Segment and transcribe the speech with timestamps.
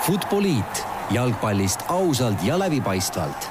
[0.00, 0.80] Futboliit
[1.12, 3.48] jalgpallist ausalt ja läbipaistvalt.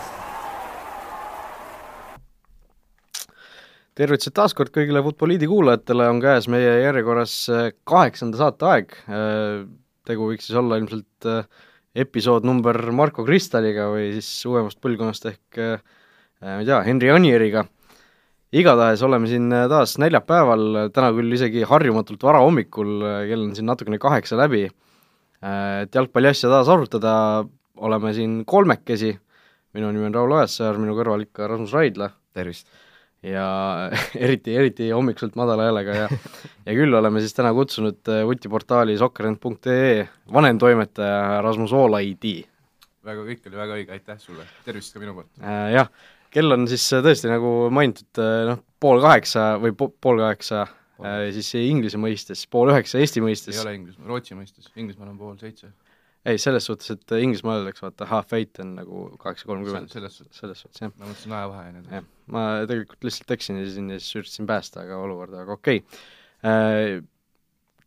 [4.00, 8.98] tervitused taas kord kõigile Futboliidi kuulajatele, on käes meie järjekorras äh, kaheksanda saate aeg.
[9.12, 9.68] Äh,
[10.10, 11.46] tegu võiks siis olla ilmselt äh,
[11.94, 17.68] episood number Marko Kristaliga või siis uuemast põlvkonnast ehk ma ei tea, Henri Anieriga.
[18.52, 22.94] igatahes oleme siin taas neljapäeval, täna küll isegi harjumatult varahommikul,
[23.30, 24.70] kell on siin natukene kaheksa läbi,
[25.42, 27.14] et jalgpalli asja taas arutada,
[27.80, 29.14] oleme siin kolmekesi,
[29.78, 32.12] minu nimi on Raul Ojasaar, minu kõrval ikka Rasmus Raidla.
[32.34, 32.68] tervist!
[33.24, 33.46] ja
[34.26, 36.06] eriti, eriti hommikuselt madala häälega ja
[36.66, 42.38] ja küll oleme siis täna kutsunud äh, vutiportaali sokkerend.ee vanemtoimetaja Rasmus Voolaidi.
[43.06, 45.74] väga, kõik oli väga õige, aitäh sulle, tervist ka minu poolt äh,!
[45.76, 45.92] Jah,
[46.32, 50.64] kell on siis äh, tõesti, nagu mainitud, äh, noh, pool kaheksa või po pool kaheksa
[50.64, 50.79] äh,
[51.36, 53.56] siis Inglise mõistes, pool üheksa Eesti mõistes.
[53.56, 55.72] ei ole Inglismaa, Rootsi mõistes, Inglismaal on pool seitse
[56.28, 59.92] ei, selles suhtes, et Inglismaal öeldakse vaata half eight on nagu kaheksa kolmkümmend.
[59.94, 60.92] selles suhtes, selles suhtes, jah.
[60.98, 62.10] ma mõtlesin ajavahe ja nii edasi.
[62.36, 66.02] ma tegelikult lihtsalt eksisin ja siis üritasin päästa aga olukorda, aga okei okay.
[66.44, 67.04] äh,.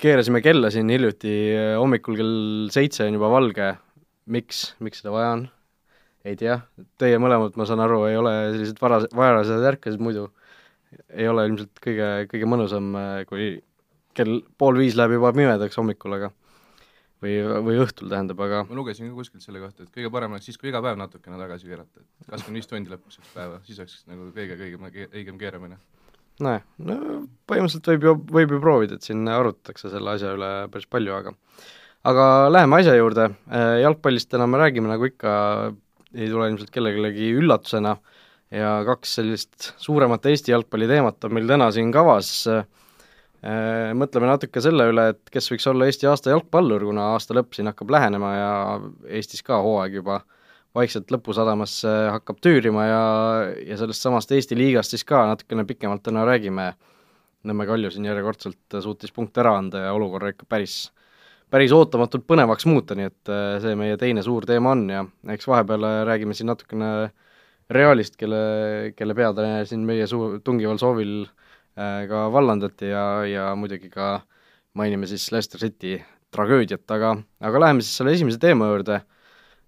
[0.02, 3.74] keerasime kella siin hiljuti, äh, hommikul kell seitse on juba valge,
[4.32, 5.48] miks, miks seda vaja on?
[6.24, 6.60] ei tea,
[7.02, 10.28] teie mõlemad, ma saan aru, ei ole sellised varas-, varased ärkased muidu,
[11.10, 13.54] ei ole ilmselt kõige, kõige mõnusam, äh, kui
[14.16, 16.32] kell pool viis läheb juba pimedaks hommikul, aga
[17.22, 17.36] või,
[17.68, 20.58] või õhtul tähendab, aga ma lugesin ka kuskilt selle kohta, et kõige parem oleks siis,
[20.60, 24.00] kui iga päev natukene tagasi keerata, et kakskümmend viis tundi lõpuks üks päeva, siis oleks
[24.10, 25.78] nagu kõige, kõige õigem keeramine.
[26.42, 26.96] nojah, no
[27.48, 31.36] põhimõtteliselt võib ju, võib ju proovida, et siin arutatakse selle asja üle päris palju, aga
[32.08, 35.34] aga läheme asja juurde, äh, jalgpallist täna me räägime, nagu ikka,
[36.12, 37.96] ei tule ilmselt kellelegi üllatusena
[38.52, 42.64] ja kaks sellist suuremat Eesti jalgpalli teemat on meil täna siin kavas äh,,
[43.42, 47.56] Äh, mõtleme natuke selle üle, et kes võiks olla Eesti aasta jalgpallur, kuna aasta lõpp
[47.56, 48.52] siin hakkab lähenema ja
[49.18, 50.20] Eestis ka hooaeg juba
[50.78, 53.00] vaikselt lõpusadamasse hakkab tüürima ja,
[53.66, 56.68] ja sellest samast Eesti liigast siis ka natukene pikemalt täna räägime.
[57.42, 60.76] Nõmme Kalju siin järjekordselt suutis punkte ära anda ja olukorra ikka päris,
[61.50, 65.02] päris ootamatult põnevaks muuta, nii et äh, see meie teine suur teema on ja
[65.34, 67.10] eks vahepeal räägime siin natukene
[67.70, 71.42] Realist, kelle, kelle peatreener siin meie suu-, tungival soovil äh,
[71.72, 74.18] Äh, ka vallandati ja, ja muidugi ka
[74.76, 75.94] mainime siis Leicester City
[76.32, 78.98] tragöödiat, aga, aga läheme siis selle esimese teema juurde,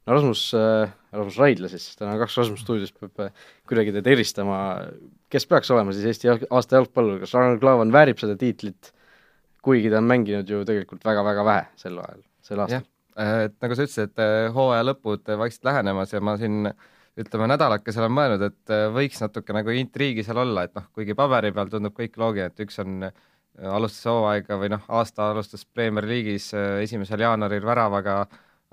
[0.05, 4.59] no Rasmus äh,, Rasmus Raidla siis, täna kaks Rasmus stuudios peab äh, kuidagi teid eristama,
[5.33, 8.93] kes peaks olema siis Eesti aasta jalgpallur, kas Ragnar Klavan väärib seda tiitlit,
[9.65, 12.85] kuigi ta on mänginud ju tegelikult väga-väga vähe sel ajal, sel aastal?
[13.17, 17.47] Äh, et nagu sa ütlesid, et hooaja lõpud vaikselt lähenemas ja ma siin äh, ütleme,
[17.51, 21.53] nädalakese olen mõelnud, et äh, võiks natuke nagu intriigi seal olla, et noh, kuigi paberi
[21.55, 23.15] peal tundub kõik loogiline, et üks on äh,
[23.71, 28.25] alustas hooaega või noh, aasta alustas Premier League'is äh, esimesel jaanuaril väravaga,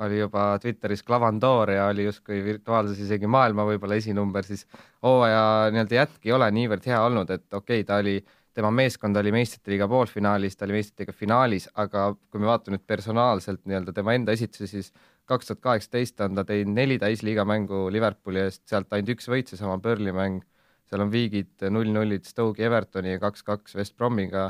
[0.01, 4.65] oli juba Twitteris Clavandor ja oli justkui virtuaalses isegi maailma võib-olla esinumber, siis
[5.05, 8.15] hooaja nii-öelda jätk ei ole niivõrd hea olnud, et okei okay,, ta oli,
[8.57, 12.79] tema meeskond oli meistrite liiga poolfinaalis, ta oli meistrite liiga finaalis, aga kui me vaatame
[12.79, 14.89] nüüd personaalselt nii-öelda tema enda esitusi, siis
[15.29, 19.51] kaks tuhat kaheksateist on ta teinud neli täisliiga mängu Liverpooli eest, sealt ainult üks võit,
[19.51, 20.41] seesama Burnley mäng,
[20.89, 24.49] seal on viigid null-nullid Stoke'i Evertoni ja kaks-kaks West Bromiga,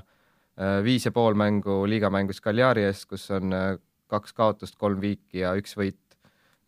[0.57, 3.75] äh, viis ja pool mängu liigamängu Cagliari eest, kus on äh,
[4.11, 6.01] kaks kaotust, kolm viiki ja üks võit.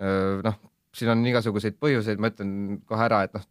[0.02, 0.60] Äh, noh,
[0.94, 3.48] siin on igasuguseid põhjuseid, ma ütlen kohe ära, et noh,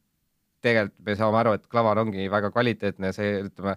[0.62, 3.76] tegelikult me saame aru, et Klavan ongi väga kvaliteetne ja see, ütleme,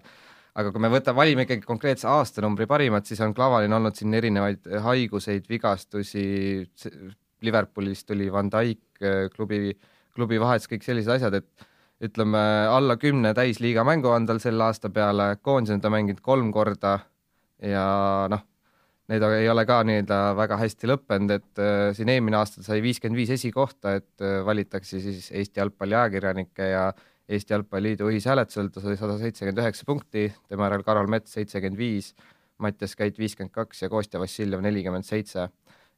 [0.56, 4.66] aga kui me võta-, valime ikkagi konkreetse aastanumbri parimat, siis on Klavanil olnud siin erinevaid
[4.86, 6.26] haiguseid, vigastusi,
[7.44, 9.70] Liverpoolist tuli Van Dijk, klubi,
[10.16, 11.66] klubi vahetus, kõik sellised asjad, et
[12.06, 12.40] ütleme,
[12.72, 16.98] alla kümne täisliiga mängu on tal selle aasta peale, koondis on ta mänginud kolm korda
[17.62, 17.86] ja
[18.32, 18.42] noh,
[19.12, 23.20] need ei ole ka nii-öelda väga hästi lõppenud, et äh, siin eelmine aasta sai viiskümmend
[23.20, 26.88] viis esikohta, et äh, valitakse siis Eesti jalgpalli ajakirjanikke ja
[27.28, 32.12] Eesti Jalgpalliliidu ühishääletusel, ta sai sada seitsekümmend üheksa punkti, tema järel Karol Mets seitsekümmend viis,
[32.62, 35.48] Mattias Käit viiskümmend kaks ja Kostja Vassiljev nelikümmend seitse.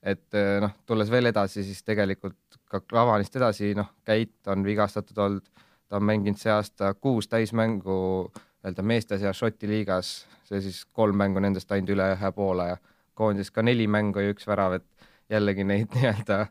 [0.03, 5.19] et eh, noh, tulles veel edasi, siis tegelikult ka Klavanist edasi, noh, Käit on vigastatud
[5.19, 5.49] olnud,
[5.88, 7.99] ta on mänginud see aasta kuus täismängu
[8.32, 10.12] nii-öelda meeste seas Šoti liigas,
[10.47, 12.79] see siis kolm mängu nendest ainult üle ühe poole ja
[13.19, 16.47] koondis ka neli mängu ja üks värav, et jällegi neid nii-öelda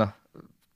[0.00, 0.14] noh,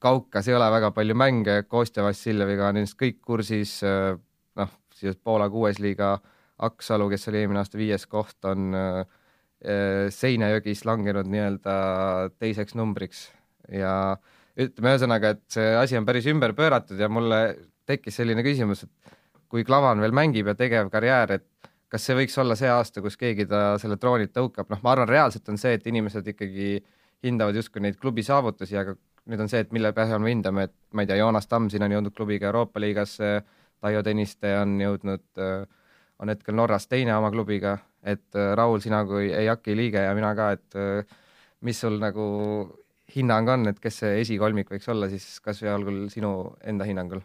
[0.00, 4.14] Kaukas ei ole väga palju mänge, Kostja Vassiljeviga on ilmselt kõik kursis, äh,
[4.56, 6.14] noh, siis Poola kuues liiga
[6.60, 9.00] Aksalu, kes oli eelmine aasta viies koht, on äh,
[9.60, 11.74] äh, Seinajõgis langenud nii-öelda
[12.40, 13.26] teiseks numbriks.
[13.72, 13.92] Ja
[14.60, 17.40] ütleme ühesõnaga, et see asi on päris ümber pööratud ja mulle
[17.88, 19.16] tekkis selline küsimus, et
[19.50, 23.18] kui Klavan veel mängib ja tegev karjäär, et kas see võiks olla see aasta, kus
[23.20, 26.72] keegi ta selle troonilt tõukab, noh, ma arvan, reaalselt on see, et inimesed ikkagi
[27.26, 28.94] hindavad justkui neid klubi saavutusi, aga
[29.28, 31.84] nüüd on see, et mille põhjal me hindame, et ma ei tea, Joonas Tamm siin
[31.86, 33.40] on jõudnud klubiga Euroopa liigasse,
[33.80, 35.24] Taio Tõniste on jõudnud,
[36.20, 40.50] on hetkel Norras teine oma klubiga, et Raul, sina kui EAK-i liige ja mina ka,
[40.56, 40.78] et
[41.64, 42.26] mis sul nagu
[43.14, 46.32] hinnang on, et kes see esikolmik võiks olla siis kas või algul sinu
[46.66, 47.22] enda hinnangul?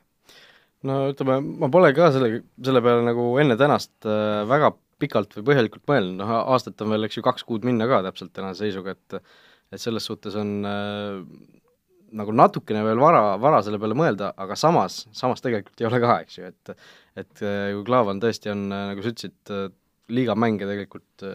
[0.86, 5.48] no ütleme, ma pole ka selle, selle peale nagu enne tänast äh, väga pikalt või
[5.50, 8.96] põhjalikult mõelnud, noh aastat on veel, eks ju, kaks kuud minna ka täpselt tänase seisuga,
[8.96, 9.22] et
[9.74, 11.24] et selles suhtes on äh,
[12.16, 16.20] nagu natukene veel vara, vara selle peale mõelda, aga samas, samas tegelikult ei ole ka,
[16.26, 16.76] eks ju, et
[17.16, 19.68] et äh, kui Klaavan tõesti on, nagu sa ütlesid, äh,
[20.16, 21.26] liigamänge tegelikult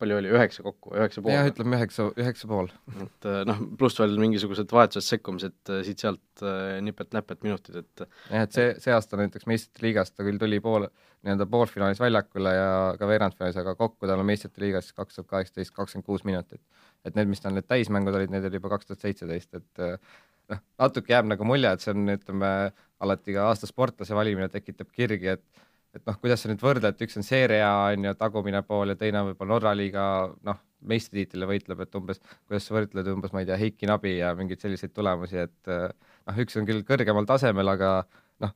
[0.00, 1.34] palju oli, üheksa kokku, üheksa pool?
[1.34, 2.70] jah, ütleme üheksa, üheksa pool.
[3.04, 6.46] et noh, pluss veel mingisugused vahetusest sekkumised siit-sealt
[6.86, 10.88] nipet-näpet minutid, et jah, et see, see aasta näiteks meistrite liigast ta küll tuli pool,
[11.26, 12.70] nii-öelda poolfinaalis väljakule ja
[13.00, 16.62] ka veerandfinaalis, aga kokku tal on meistrite liigas kaks tuhat kaheksateist kakskümmend kuus minutit
[17.06, 19.84] et need, mis tal need täismängud olid, need oli juba kaks tuhat seitseteist, et
[20.52, 22.50] noh, natuke jääb nagu mulje, et see on, ütleme,
[23.04, 25.64] alati ka aasta sportlase valimine tekitab kirgi, et
[25.96, 28.98] et noh, kuidas sa nüüd võrdled, üks on Serie A on ju tagumine pool ja
[29.00, 30.06] teine on võib-olla Norra liiga
[30.46, 34.32] noh, meistritiitlile võitleb, et umbes, kuidas sa võrdled umbes, ma ei tea, Heiki Nabi ja
[34.38, 35.86] mingeid selliseid tulemusi, et eh,
[36.28, 37.92] noh, üks on küll kõrgemal tasemel, aga
[38.44, 38.52] noh,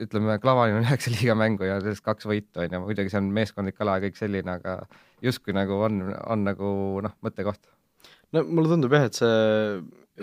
[0.00, 3.82] ütleme, Klavanil on üheksa liigamängu ja sellest kaks võitu, on ju, muidugi see on meeskondlik
[3.82, 4.78] ala ja kõik selline, aga
[5.24, 6.70] justkui nagu on, on nagu
[7.04, 7.72] noh, mõttekoht.
[8.36, 9.34] no mulle tundub jah, et see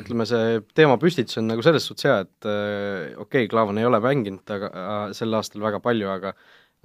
[0.01, 3.99] ütleme, see teemapüstitus on nagu selles suhtes hea, et äh, okei okay,, Klaavan ei ole
[4.03, 6.33] mänginud aga äh, sel aastal väga palju, aga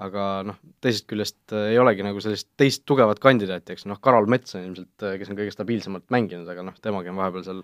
[0.03, 3.87] aga noh, teisest küljest äh, ei olegi nagu sellist teist tugevat kandidaati, eks.
[3.91, 7.20] Noh, Karol Mets on ilmselt, äh, kes on kõige stabiilsemalt mänginud, aga noh, temagi on
[7.20, 7.62] vahepeal seal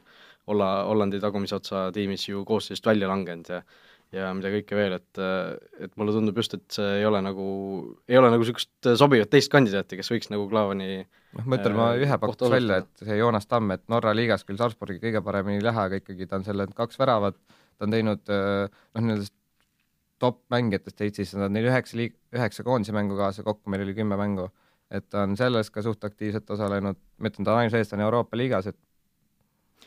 [0.53, 3.63] olla Hollandi tagumise otsa tiimis ju koosseisust välja langenud ja
[4.15, 5.21] ja mida kõike veel, et,
[5.85, 7.47] et mulle tundub just, et see ei ole nagu,
[8.09, 11.89] ei ole nagu niisugust sobivat teist kandidaati, kes võiks nagu Klaavani noh, ma ütlen, ma
[12.01, 15.67] ühe pakuks välja, et see Joonas Tamm, et Norra liigas küll Salzburgi kõige paremini ei
[15.67, 17.37] lähe, aga ikkagi ta on selle kaks väravat,
[17.77, 19.35] ta on teinud noh, nendest
[20.19, 23.95] top mängijatest Eestis, nad on neil üheksa liig-, üheksa koondise mängu kaasa, kokku meil oli
[23.99, 24.49] kümme mängu.
[24.89, 28.39] et ta on selles ka suht aktiivselt osalenud, ma ütlen, ta on ainus eestlane Euroopa
[28.41, 28.79] liigas, et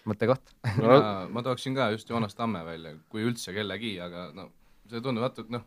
[0.10, 0.54] mõttekoht.
[0.78, 4.50] Mina, ma tooksin ka just Joonas Tamme välja, kui üldse kellegi, aga no
[4.90, 5.66] see tundub natuke noh,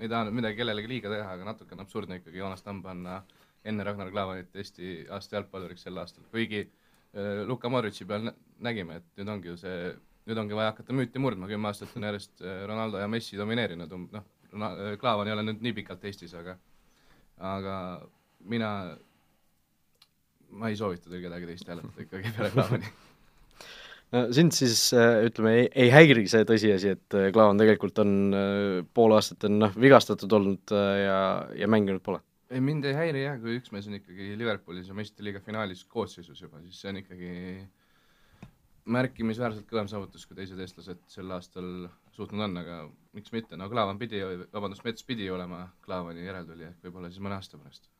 [0.00, 3.20] ei taha nüüd midagi kellelegi liiga teha, aga natuke on absurdne ikkagi Joonas Tamm panna
[3.68, 9.00] enne Ragnar Klavanit Eesti aasta jalgpalluriks sel aastal, kuigi äh, Luka Modritši peal nä nägime,
[9.02, 9.92] et nüüd ongi ju see,
[10.30, 13.94] nüüd ongi vaja hakata müüti murdma, kümme aastat on järjest äh, Ronaldo ja Messi domineerinud,
[13.98, 14.26] um-, noh,
[15.00, 16.58] Klaavan ei ole nüüd nii pikalt Eestis, aga
[17.42, 17.76] aga
[18.52, 18.68] mina,
[20.52, 22.92] ma ei soovita teil kedagi teist hääletada ikkagi peale Klaavani
[24.12, 28.16] no sind siis äh, ütleme, ei, ei häiri see tõsiasi, et äh, Klaavan tegelikult on
[28.36, 31.20] äh, pool aastat on noh, vigastatud olnud ja,
[31.58, 32.22] ja mänginud pole?
[32.52, 35.86] ei, mind ei häiri jah, kui üks mees on ikkagi Liverpoolis ja meistrite liiga finaalis
[35.88, 37.32] koosseisus juba, siis see on ikkagi
[38.92, 42.82] märkimisväärselt kõvem saavutus, kui teised eestlased sel aastal suutnud on, aga
[43.16, 44.20] miks mitte, no Klaavan pidi,
[44.52, 47.91] vabandust, Mets pidi olema Klaavani järeltulija, võib-olla siis mõne aasta pärast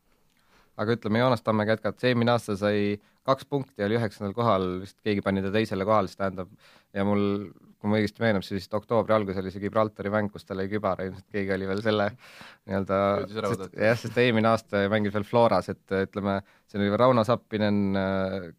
[0.81, 2.95] aga ütleme, Joonas Tammega jätkates, eelmine aasta sai
[3.27, 6.49] kaks punkti, oli üheksandal kohal, vist keegi pani ta teisele kohale, siis tähendab,
[6.97, 7.25] ja mul,
[7.79, 10.71] kui ma õigesti meenub, siis vist oktoobri alguses oli see Gibraltari mäng, kus tal lõi
[10.73, 13.01] kübar, ilmselt keegi oli veel selle nii-öelda,
[13.79, 16.41] jah, sest eelmine aasta mängis veel Floras, et ütleme,
[16.71, 17.83] siin oli Rauno Sappinen,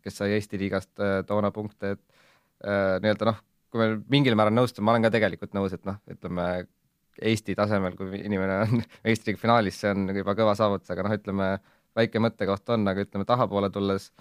[0.04, 2.06] kes sai Eesti liigast äh, toona punkte, et
[2.64, 3.44] äh, nii-öelda noh,
[3.74, 6.48] kui me mingil määral nõustume, ma olen ka tegelikult nõus, et noh, ütleme,
[7.22, 8.80] Eesti tasemel, kui inimene on
[9.10, 11.50] Eesti liiga finaalis, see on juba kõva saavutus, aga noh, ütleme,
[11.96, 14.12] väike mõttekoht on, aga ütleme, tahapoole tulles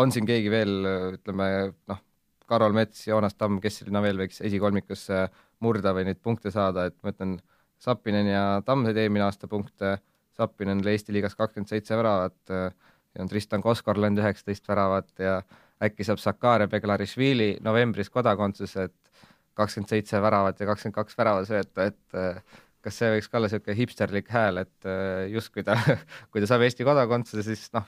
[0.00, 0.74] on siin keegi veel,
[1.18, 1.48] ütleme
[1.90, 2.00] noh,
[2.46, 5.26] Karol Mets, Joonas Tamm, kes sinna veel võiks esikolmikusse
[5.64, 7.38] murda või neid punkte saada, et ma ütlen,
[7.84, 9.96] Sappinen ja Tamm said eelmine aasta punkte,
[10.36, 15.38] Sappinen oli Eesti liigas kakskümmend seitse väravat, ja on Tristan Koskorland üheksateist väravat ja
[15.84, 22.63] äkki saab Sakaria Beglarišvili novembris kodakondsuse, et kakskümmend seitse väravat ja kakskümmend kaks väravasöötu, et
[22.84, 25.76] kas see võiks ka olla niisugune hipsterlik hääl, et äh, justkui ta,
[26.30, 27.86] kui ta saab Eesti kodakondsuse, siis noh,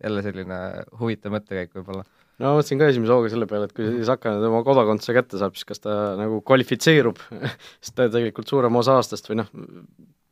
[0.00, 0.58] jälle selline
[1.00, 2.04] huvitav mõttekäik võib-olla.
[2.40, 5.40] no ma mõtlesin ka esimese hooga selle peale, et kui Saka nüüd oma kodakondsuse kätte
[5.40, 7.20] saab, siis kas ta nagu kvalifitseerub
[7.82, 9.50] sest ta tegelikult suurem osa aastast või noh,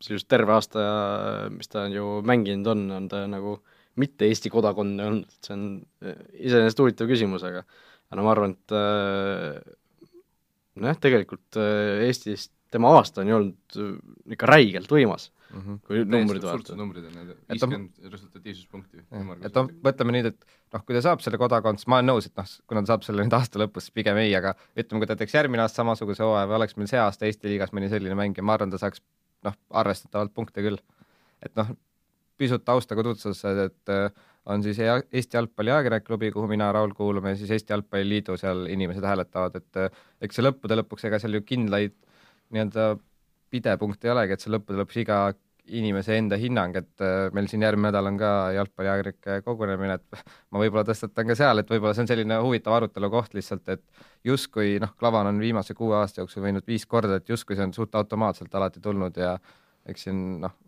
[0.09, 0.85] just terve aasta,
[1.53, 3.59] mis ta ju mänginud on, on ta nagu
[3.99, 5.65] mitte Eesti kodakonne olnud, see on
[6.07, 7.65] äh, iseenesest huvitav küsimus, aga
[8.09, 9.59] aga no ma arvan, et äh,
[10.79, 11.59] nojah, tegelikult
[12.07, 13.97] Eestist tema aasta on ju olnud äh,
[14.37, 15.81] ikka räigelt võimas mm, -hmm.
[15.87, 16.77] kui numbrid vaadata.
[16.77, 19.05] numbrid on need, viiskümmend resultatiivsuspunkti.
[19.43, 22.37] et noh, mõtleme nüüd, et noh, kui ta saab selle kodakondsuse, ma olen nõus, et
[22.37, 25.17] noh, kuna ta saab selle nüüd aasta lõpus, siis pigem ei, aga ütleme, kui ta
[25.17, 28.45] teeks järgmine aasta samasuguse hooaja või oleks meil see aasta Eesti liigas mõni selline mängija,
[28.45, 29.03] ma arvan, ta saaks
[29.47, 30.81] noh, arvestatavalt punkte küll.
[31.45, 31.71] et noh,
[32.39, 34.11] pisut tausta ka tutvustades, et äh,
[34.49, 38.67] on siis Ea- Eesti Jalgpalli Ajakirjanikklubi, kuhu mina Raul kuulume, ja siis Eesti Jalgpalliliidu, seal
[38.71, 41.97] inimesed hääletavad, et äh, eks see lõppude lõpuks, ega seal ju kindlaid
[42.55, 42.89] nii-öelda
[43.51, 45.21] pidepunkte ei olegi, et see lõppude lõpuks iga
[45.69, 50.63] inimese enda hinnang, et äh, meil siin järgmine nädal on ka jalgpalliajakirjanike kogunemine, et ma
[50.63, 53.85] võib-olla tõstatan ka seal, et võib-olla see on selline huvitav arutelu koht lihtsalt, et
[54.25, 57.77] justkui noh, Klavan on viimase kuue aasta jooksul võinud viis korda, et justkui see on
[57.77, 59.37] suht automaatselt alati tulnud ja
[59.89, 60.68] eks siin noh, No-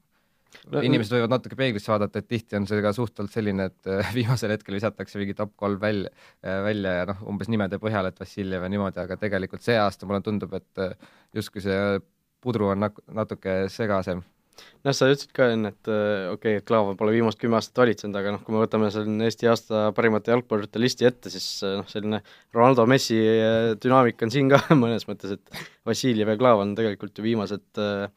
[0.82, 4.54] inimesed võivad natuke peeglisse vaadata, et tihti on see ka suhteliselt selline, et äh, viimasel
[4.54, 8.72] hetkel visatakse mingi top kolm välja, välja ja noh, umbes nimede põhjal, et Vassiljev ja
[8.72, 11.80] niimoodi, aga tegelikult see aasta mulle tundub, et äh, justkui see
[12.40, 14.22] pudru on natuke segasem.
[14.84, 17.80] noh, sa ütlesid ka enne, et äh, okei okay,, et Klaavan pole viimased kümme aastat
[17.80, 21.78] valitsenud, aga noh, kui me võtame selline Eesti aasta parimate jalgpallurite listi ette, siis äh,
[21.80, 22.20] noh, selline
[22.56, 27.16] Ronaldo Messi äh, dünaamika on siin ka mõnes mõttes, et Vassiljev ja Klaavan on tegelikult
[27.16, 28.10] ju viimased äh,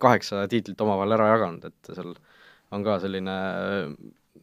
[0.00, 2.14] kaheksa tiitlit omavahel ära jaganud, et seal
[2.72, 3.94] on ka selline äh,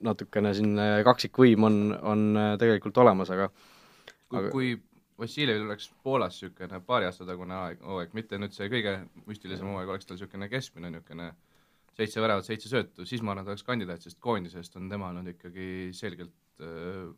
[0.05, 1.79] natukene selline kaksikvõim on,
[2.13, 2.27] on
[2.61, 4.71] tegelikult olemas, aga kui Aga-, kui
[5.19, 8.93] Vassiljevil oleks Poolas niisugune paari aasta tagune aeg, hooaeg, mitte nüüd see kõige
[9.27, 11.33] müstilisem hooaeg, oleks tal niisugune keskmine niisugune
[11.97, 15.33] seitse väravat, seitse söötu, siis ma arvan, et oleks kandidaat, sest koondisest on tema olnud
[15.33, 16.63] ikkagi selgelt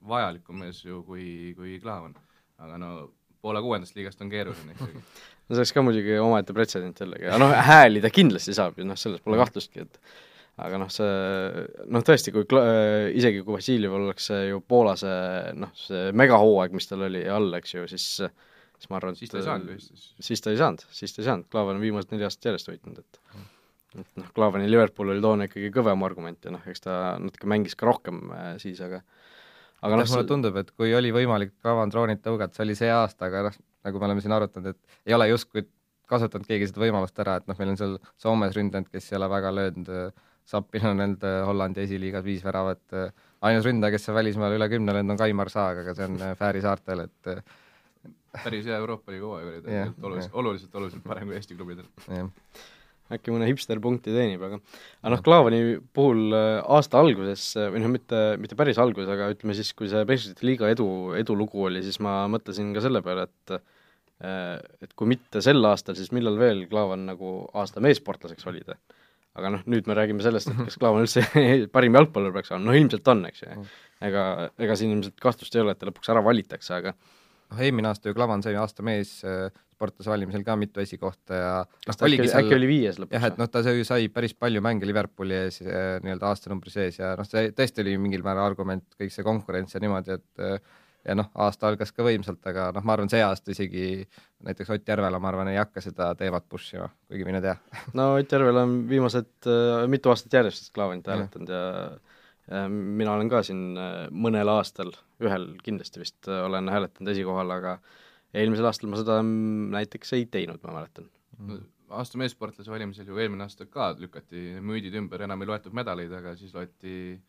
[0.10, 2.16] vajalikum mees ju kui, kui Klaavan.
[2.62, 2.92] aga no
[3.42, 5.00] Poola kuuendast liigast on keeruline ikkagi.
[5.46, 8.88] no see oleks ka muidugi omaette pretsedent jällegi, aga noh, hääli ta kindlasti saab ju
[8.88, 10.00] noh, selles pole kahtlustki, et
[10.62, 15.56] aga noh, see noh, tõesti, kui Kla- äh, isegi kui Vassiljev oleks ju Poola see
[15.58, 18.08] noh, see megahooaeg, mis tal oli all, eks ju, siis
[18.82, 20.06] siis ma arvan, siis ta ei saanud Eestis.
[20.20, 23.02] siis ta ei saanud, siis ta ei saanud, Klaavan on viimased neli aastat järjest võitnud,
[23.04, 23.20] et
[24.00, 27.76] et noh, Klaavani Liverpool oli toona ikkagi kõvem argument ja noh, eks ta natuke mängis
[27.76, 29.21] ka rohkem äh, siis, aga aga
[29.82, 33.30] aga noh, mulle tundub, et kui oli võimalik Klavan droonid tõugata, see oli see aasta,
[33.30, 35.66] aga noh, nagu me oleme siin arutanud, et ei ole justkui
[36.12, 39.32] kasutanud keegi seda võimalust ära, et noh, meil on seal Soomes ründajad, kes ei ole
[39.32, 39.92] väga löönud,
[40.52, 42.82] Sapin on olnud Hollandi esiliigas viis väravat,
[43.46, 46.64] ainus ründaja, kes on välismaal üle kümne löönud, on Kaimar Saag, aga see on Fääri
[46.66, 47.32] saartel, et
[48.44, 51.88] päris hea Euroopa liiga hooaeg oli tegelikult oluliselt, oluliselt, oluliselt parem kui Eesti klubidel.
[53.16, 55.62] Äkki mõne hipster punkti teenib, aga aga noh, Klaavani
[55.96, 59.92] puhul äh, aasta alguses, äh, või noh, mitte, mitte päris alguses, aga ütleme siis, kui
[59.92, 60.88] see meistrite liiga edu,
[61.20, 65.98] edulugu oli, siis ma mõtlesin ka selle peale, et äh, et kui mitte sel aastal,
[65.98, 68.78] siis millal veel Klaavan nagu aasta meessportlaseks valida.
[69.32, 71.24] aga noh, nüüd me räägime sellest, et kas Klaavan üldse
[71.76, 73.64] parim jalgpallur peaks olema, no ilmselt on, eks ju.
[74.08, 74.28] ega,
[74.60, 76.96] ega siin ilmselt kahtlust ei ole, et ta lõpuks ära valitakse, aga
[77.52, 81.54] noh, eelmine aasta ju Klavan sai aasta mees äh, sportlase valimisel ka mitu esikohta ja
[81.86, 83.16] kas ta äkki, oligi äkki oli viies lõpuks?
[83.18, 87.00] jah, et noh, ta sai- sai päris palju mänge Liverpooli ees äh, nii-öelda aastanumbri sees
[87.02, 90.60] ja noh, see tõesti oli mingil määral argument, kõik see konkurents ja niimoodi, et äh,
[91.02, 94.04] ja noh, aasta algas ka võimsalt, aga noh, ma arvan, see aasta isegi
[94.46, 97.56] näiteks Ott Järvela, ma arvan, ei hakka seda teemat push ima, kuigi mine tea.
[97.98, 101.18] no Ott Järvel on viimased äh, mitu aastat järjest Klaavanit Jah.
[101.18, 101.90] hääletanud ja ja
[102.50, 104.94] mina olen ka siin äh, mõnel aastal,
[105.24, 107.78] ühel kindlasti vist äh, olen hääletanud esikohal, aga
[108.34, 111.10] eelmisel aastal ma seda mm, näiteks ei teinud, ma mäletan.
[111.92, 116.38] aasta meessportlase valimisel ju eelmine aasta ka lükati müüdid ümber, enam ei loetud medaleid, aga
[116.40, 117.20] siis loeti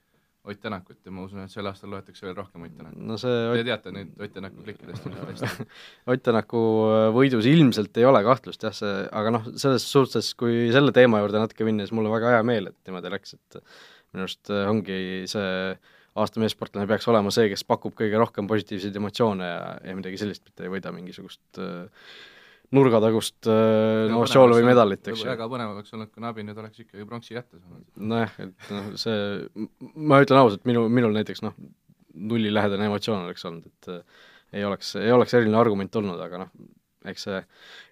[0.43, 2.99] Ott Tänakut ja ma usun, et sel aastal loetakse veel rohkem Ott Tänakut.
[2.99, 5.05] no Te Ott, teate neid Ott Tänaku klikkidest.
[6.11, 10.65] Ott Tänaku äh, võidus ilmselt ei ole kahtlust jah, see, aga noh, selles suhtes, kui
[10.75, 13.61] selle teema juurde natuke minna, siis mul on väga hea meel, et niimoodi läks, et
[14.13, 14.99] minu arust äh, ongi
[15.31, 15.51] see
[16.13, 20.45] aasta meessportlane peaks olema see, kes pakub kõige rohkem positiivseid emotsioone ja, ja midagi sellist,
[20.49, 21.87] mitte ei võida mingisugust äh,
[22.77, 25.29] nurgatagust äh, no show või medalit, eks ju.
[25.29, 27.87] väga põnev oleks olnud, kui Nabi nüüd oleks ikkagi pronksi kätte saanud.
[28.13, 29.17] nojah, et noh, see,
[29.97, 31.57] ma ütlen ausalt, minu, minul näiteks noh,
[32.13, 34.23] nullilähedane emotsioon oleks olnud, et äh,
[34.61, 36.55] ei oleks, ei oleks eriline argument olnud, aga noh,
[37.09, 37.43] eks see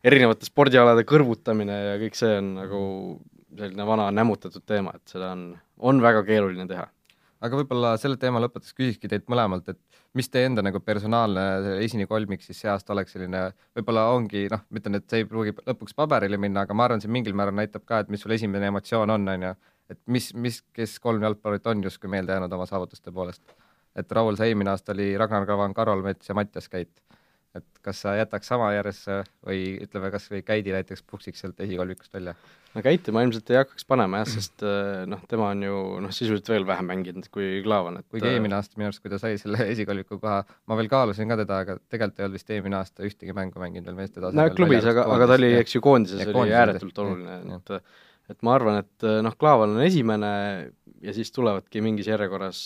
[0.07, 2.81] erinevate spordialade kõrvutamine ja kõik see on nagu
[3.57, 5.45] selline vana nämmutatud teema, et seda on,
[5.79, 6.87] on väga keeruline teha.
[7.41, 9.81] aga võib-olla selle teema lõpetuseks küsikski teilt mõlemalt, et
[10.19, 13.43] mis teie enda nagu personaalne esinikolmik siis see aasta oleks selline,
[13.79, 17.03] võib-olla ongi noh, ma ütlen, et see ei pruugi lõpuks paberile minna, aga ma arvan,
[17.03, 19.55] see mingil määral näitab ka, et mis sul esimene emotsioon on, on ju,
[19.95, 23.43] et mis, mis, kes kolm jalgpallurit on justkui meelde jäänud oma saavutuste poolest.
[23.97, 27.03] et Raul, sa eelmine aasta oli Ragnar Klavan, Karol Mets ja Mattias Käit.
[27.59, 32.13] Et kas sa jätaks sama järjesse või ütleme, kas või Käidi näiteks puksiks sealt esikolmikust
[32.15, 32.35] välja?
[32.75, 36.13] no Käiti ma ilmselt ei hakkaks panema jah, sest äh, noh, tema on ju noh,
[36.15, 39.41] sisuliselt veel vähem mänginud kui Klaavan, et kuigi eelmine aasta minu arust, kui ta sai
[39.43, 43.09] selle esikolmiku koha, ma veel kaalusin ka teda, aga tegelikult ei olnud vist eelmine aasta
[43.09, 44.55] ühtegi mängu mänginud veel meeste no tasemel.
[44.61, 47.77] klubis, aga, aga ta oli, eks ju, koondises oli ääretult oluline, et
[48.31, 50.29] et ma arvan, et noh, Klaavan on esimene
[51.03, 52.61] ja siis tulevadki mingis järjekorras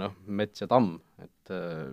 [0.00, 1.92] noh, Mets ja Tamm, et äh,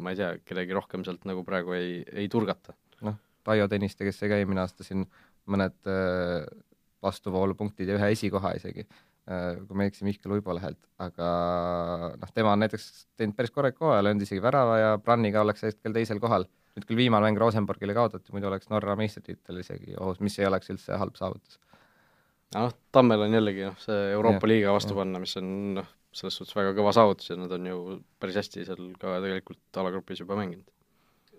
[0.00, 2.74] ma ei tea, kellegi rohkem sealt nagu praegu ei, ei turgata.
[3.06, 5.04] noh, Taio Tõniste, kes sai ka eelmine aasta siin
[5.50, 6.46] mõned äh,
[7.02, 8.86] vastuvoolupunktid ja ühe esikoha isegi.
[9.22, 11.26] kui ma ei eksi, Mihkel Uibo lehelt, aga
[12.18, 15.94] noh, tema on näiteks teinud päris korraliku hooaja, löönud isegi värava ja Branniga oleks hetkel
[15.94, 16.48] teisel kohal.
[16.74, 20.72] nüüd küll viimane mäng Rosenborgile kaotati, muidu oleks Norra meistritiitel isegi ohus, mis ei oleks
[20.74, 21.60] üldse halb saavutus.
[22.56, 26.36] noh, Tammel on jällegi noh, see Euroopa ja, liiga vastu panna, mis on noh, selles
[26.38, 30.36] suhtes väga kõva saavutus ja nad on ju päris hästi seal ka tegelikult alagrupis juba
[30.38, 30.68] mänginud.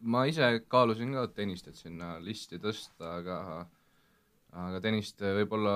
[0.01, 3.37] ma ise kaalusin ka tennist, et sinna listi tõsta, aga
[4.53, 5.75] aga tennist võib-olla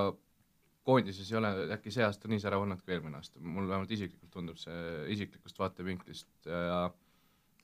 [0.87, 4.31] koondises ei ole äkki see aasta nii särav olnud kui eelmine aasta, mul vähemalt isiklikult
[4.33, 6.87] tundub see isiklikust vaatevinklist ja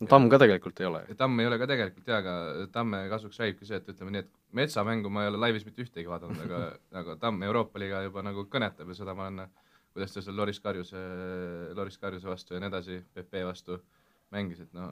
[0.02, 1.04] no Tamm ka tegelikult ei ole.
[1.18, 4.32] Tamm ei ole ka tegelikult jaa, aga Tamme kasuks räägibki see, et ütleme nii, et
[4.60, 6.64] metsamängu ma ei ole laivis mitte ühtegi vaadanud, aga
[7.04, 9.46] aga Tamm Euroopa liiga juba nagu kõnetab ja seda ma olen
[9.94, 11.02] kuidas ta seal Loris Karjuse,
[11.78, 13.78] Loris Karjuse vastu ja nii edasi, PP vastu
[14.34, 14.90] mängis, et no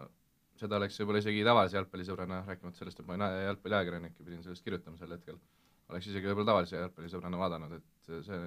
[0.62, 4.66] seda oleks võib-olla isegi tavalise jalgpallisõbrana, rääkimata sellest, et ma olen jalgpalliajakirjanik ja pidin sellest
[4.66, 5.40] kirjutama sel hetkel,
[5.90, 8.40] oleks isegi võib-olla tavalise jalgpallisõbrana vaadanud, et see,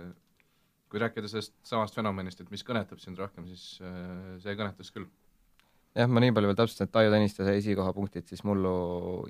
[0.92, 3.80] kui rääkida sellest samast fenomenist, et mis kõnetab sind rohkem, siis
[4.44, 5.08] see kõnetas küll.
[5.98, 8.74] jah, ma nii palju veel täpsustan, et Taio Tõniste sai esikohapunktid siis mullu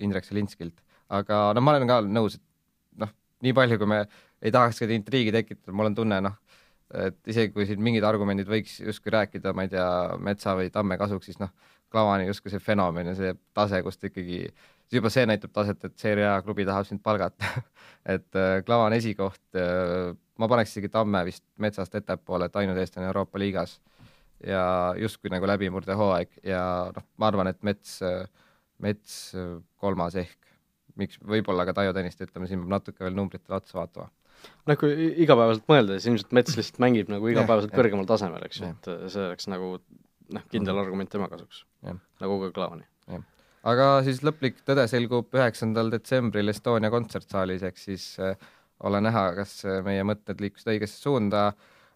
[0.04, 4.04] Indrek Selinskilt, aga no ma olen ka nõus, et noh, nii palju, kui me
[4.44, 6.36] ei tahaks seda intriigi tekitada, mul on tunne, noh,
[7.06, 9.86] et isegi kui siin mingid argumendid võiks justkui rääkida, ma ei tea,
[10.22, 11.52] Metsa või Tamme kasuks, siis noh,
[11.92, 14.44] Clavani justkui see fenomen ja see tase, kust ikkagi,
[14.94, 17.50] juba see näitab taset, et Serie A klubi tahab sind palgata
[18.16, 23.10] et äh, Clavan esikoht äh,, ma paneks isegi Tamme vist Metsast ettepoole, et ainult eestlane
[23.10, 23.78] Euroopa liigas
[24.44, 24.64] ja
[24.98, 28.00] justkui nagu läbimurdehooaeg ja noh, ma arvan, et Mets,
[28.82, 29.14] Mets
[29.80, 30.50] kolmas ehk,
[30.98, 34.10] miks, võib-olla ka Taio Tõniste, ütleme, siin peab natuke veel numbritele otsa vaatama
[34.44, 38.72] noh, kui igapäevaselt mõelda, siis ilmselt Mets lihtsalt mängib nagu igapäevaselt kõrgemal tasemel, eks ju,
[38.72, 39.76] et äh, see oleks nagu
[40.34, 42.88] noh, kindel argument tema kasuks, nagu ka Klaavani.
[43.64, 48.36] aga siis lõplik tõde selgub üheksandal detsembril Estonia kontsertsaalis, ehk siis äh,
[48.84, 51.48] ole näha, kas äh, meie mõtted liikusid õigesse suunda.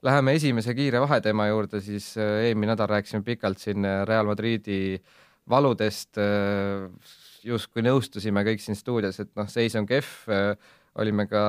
[0.06, 4.98] Läheme esimese kiire vaheteema juurde, siis äh, eelmine nädal rääkisime pikalt siin äh, Real Madridi
[5.48, 6.86] valudest äh,,
[7.44, 10.52] justkui nõustusime kõik siin stuudios, et noh, seis on kehv äh,,
[10.98, 11.40] olime ka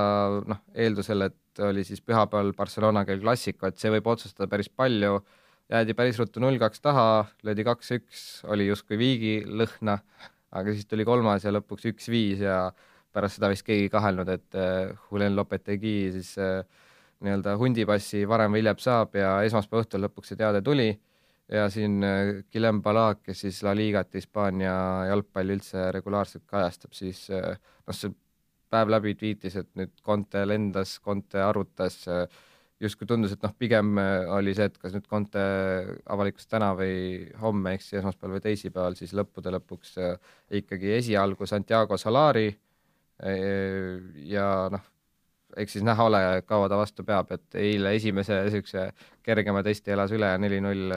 [0.46, 5.20] noh, eeldusel, et oli siis pühapäeval Barcelona kell klassiko, et see võib otsustada päris palju,
[5.72, 7.08] jäädi päris ruttu null-kaks taha,
[7.48, 9.98] löödi kaks-üks, oli justkui viigilõhna,
[10.60, 12.62] aga siis tuli kolmas ja lõpuks üks-viis ja
[13.14, 16.62] pärast seda vist keegi ei kahelnud, et uh, Julen Lopetegui siis uh,
[17.26, 20.92] nii-öelda hundipassi varem või hiljem saab ja esmaspäeva õhtul lõpuks see teade tuli
[21.52, 24.74] ja siin uh, Guillem Balak, kes siis La Ligat, Hispaania
[25.10, 27.56] jalgpalli üldse regulaarselt kajastab, siis uh,
[27.88, 28.14] noh, see
[28.70, 32.04] päev läbi tweetis, et nüüd Conte lendas, Conte arutas,
[32.80, 33.98] justkui tundus, et noh, pigem
[34.36, 35.42] oli see, et kas nüüd Conte
[36.06, 39.98] avalikus täna või homme, ehk siis esmaspäeval või teisipäeval, siis lõppude lõpuks
[40.62, 42.46] ikkagi esialgu Santiago Solari
[44.30, 44.86] ja noh,
[45.58, 48.90] eks siis näha ole, kaua ta vastu peab, et eile esimese niisuguse
[49.26, 50.94] kergema testi elas üle neli-null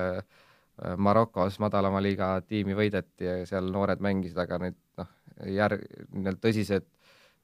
[0.97, 5.11] Marokos madalama liiga tiimi võideti ja seal noored mängisid, aga nüüd noh,
[5.53, 6.89] järg, nii-öelda tõsised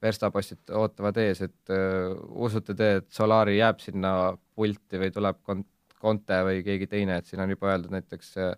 [0.03, 4.13] verstapostid ootavad ees, et uh, usute te, et Solari jääb sinna
[4.55, 5.67] pulti või tuleb Kont-,
[5.99, 8.53] Conte või keegi teine, et siin on juba öeldud näiteks uh,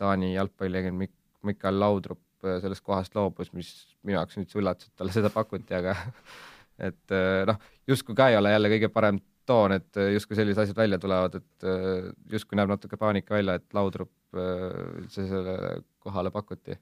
[0.00, 3.70] Taani jalgpallilegend Mik-, Mikael Laudrup sellest kohast loobus, mis
[4.06, 5.96] minu jaoks nüüd üllatas, et talle seda pakuti, aga
[6.88, 7.14] et
[7.48, 7.56] noh,
[7.88, 11.38] justkui ka ei ole jälle kõige parem toon, et uh, justkui sellised asjad välja tulevad,
[11.38, 16.74] et uh, justkui näeb natuke paanika välja, et Laudrup üldse sellele kohale pakuti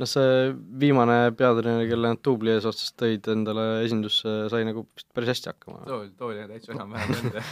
[0.00, 5.34] noh, see viimane peatreener, kelle nad duubli eesotsas tõid endale esindusse, sai nagu vist päris
[5.34, 5.84] hästi hakkama.
[5.88, 7.44] too, too oli täitsa enam-vähem nende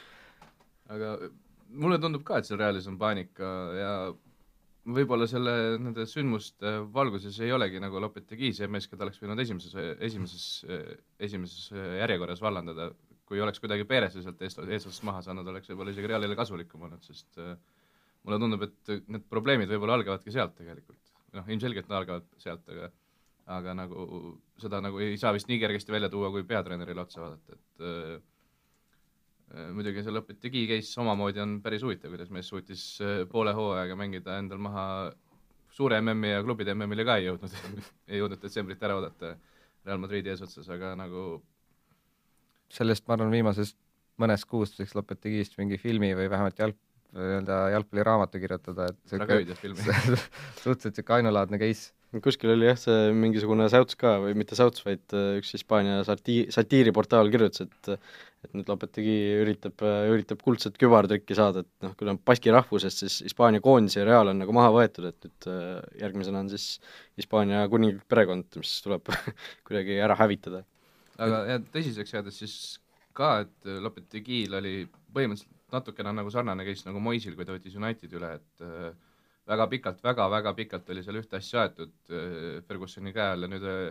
[0.94, 1.14] aga
[1.70, 3.92] mulle tundub ka, et seal Realis on paanika ja
[4.88, 9.74] võib-olla selle, nende sündmuste valguses ei olegi nagu Lopetegi see mees, keda oleks võinud esimeses,
[10.00, 10.46] esimeses,
[11.20, 12.90] esimeses järjekorras vallandada,
[13.28, 17.04] kui oleks kuidagi Perese sealt eest, eesotsast maha saanud, oleks võib-olla isegi Realile kasulikum olnud,
[17.06, 17.52] sest äh,
[18.24, 21.02] mulle tundub, et need probleemid võib-olla algavadki sealt tegelikult.
[21.36, 22.90] Noh, ilmselgelt nad algavad sealt, aga
[23.50, 24.04] aga nagu
[24.62, 27.84] seda nagu ei saa vist nii kergesti välja tuua, kui peatreenerile otsa vaadata, et
[29.54, 33.98] äh, muidugi see Lõpetegi case omamoodi on päris huvitav, kuidas mees suutis äh, poole hooajaga
[33.98, 34.86] mängida endal maha
[35.74, 37.54] suure MM-i ja klubide MM-ile ka ei jõudnud
[38.10, 39.36] ei jõudnud detsembrit ära oodata
[39.86, 41.40] Real Madridi eesotsas, aga nagu
[42.70, 43.78] sellest ma arvan, viimasest
[44.20, 46.76] mõnest kuust võiks Lopetegist mingi filmi või vähemalt jalg,
[47.16, 51.90] nii-öelda jalgpalliraamatu kirjutada, et suhteliselt niisugune ainulaadne case.
[52.18, 56.48] Kuskil oli jah, see mingisugune säuts ka või mitte säuts, vaid äh, üks Hispaania sati-,
[56.54, 57.94] satiiriportaal kirjutas, et
[58.40, 63.02] et nüüd Lopetegi üritab, üritab kuldset kübartükki saada, et noh, kui ta on baski rahvusest,
[63.02, 66.70] siis Hispaania koondis ja Real on nagu maha võetud, et nüüd äh, järgmisena on siis
[67.20, 69.12] Hispaania kuninglik perekond, mis tuleb
[69.68, 70.64] kuidagi ära hävitada.
[71.20, 72.56] aga jah, tõsiseks jäädes siis
[73.16, 78.18] ka, et Lopetegiil oli põhimõtteliselt natukene nagu sarnane case nagu Moisil, kui ta võttis Unitedi
[78.18, 78.90] üle, et äh,
[79.50, 83.50] väga pikalt väga,, väga-väga pikalt oli seal ühte asja aetud äh, Fergusoni käe all ja
[83.50, 83.90] nüüd äh,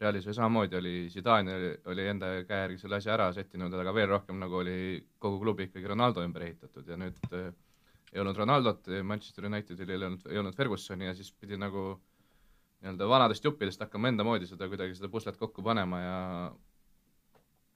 [0.00, 3.92] Realis oli samamoodi, oli Zidane oli, oli enda käe järgi selle asja ära sättinud, aga
[3.92, 4.76] veel rohkem nagu oli
[5.20, 7.50] kogu klubi ikkagi Ronaldo ümber ehitatud ja nüüd äh,
[8.10, 11.92] ei olnud Ronaldot, Manchester Unitedil ei olnud, ei olnud Fergusoni ja siis pidi nagu
[12.80, 16.16] nii-öelda vanadest juppidest hakkama enda moodi seda kuidagi seda puslet kokku panema ja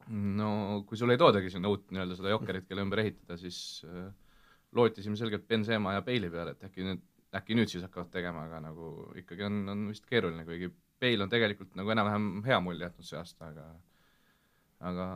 [0.08, 4.08] no kui sul ei toodagi sinna uut nii-öelda seda jokkerit, kelle ümber ehitada, siis äh,
[4.74, 7.02] lootisime selgelt Benzema ja Bale'i peale, et äkki nüüd,
[7.34, 10.70] äkki nüüd siis hakkavad tegema, aga nagu ikkagi on, on vist keeruline, kuigi
[11.02, 13.66] Bale on tegelikult nagu enam-vähem hea mulje jätnud see aasta, aga
[14.84, 15.06] aga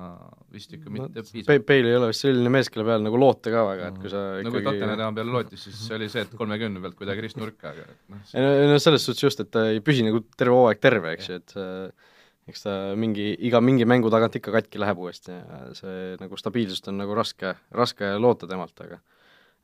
[0.54, 1.66] vist ikka mitte Pe- piisavalt.
[1.68, 4.22] Bale ei ole vist selline mees, kelle peale nagu loota ka väga, et kui sa
[4.42, 7.72] no kui ikkagi Tottenhami peale lootis, siis see oli see, et kolmekümne pealt kuidagi ristnurka,
[7.74, 10.80] aga noh, no, ei no selles suhtes just, et ta ei püsi nagu terve hooaeg
[10.82, 12.08] terve, eks ju, et äh,
[12.48, 16.88] eks ta mingi, iga mingi mängu tagant ikka katki läheb uuesti ja see nagu stabiilsust
[16.92, 19.02] on nagu raske, raske loota temalt, aga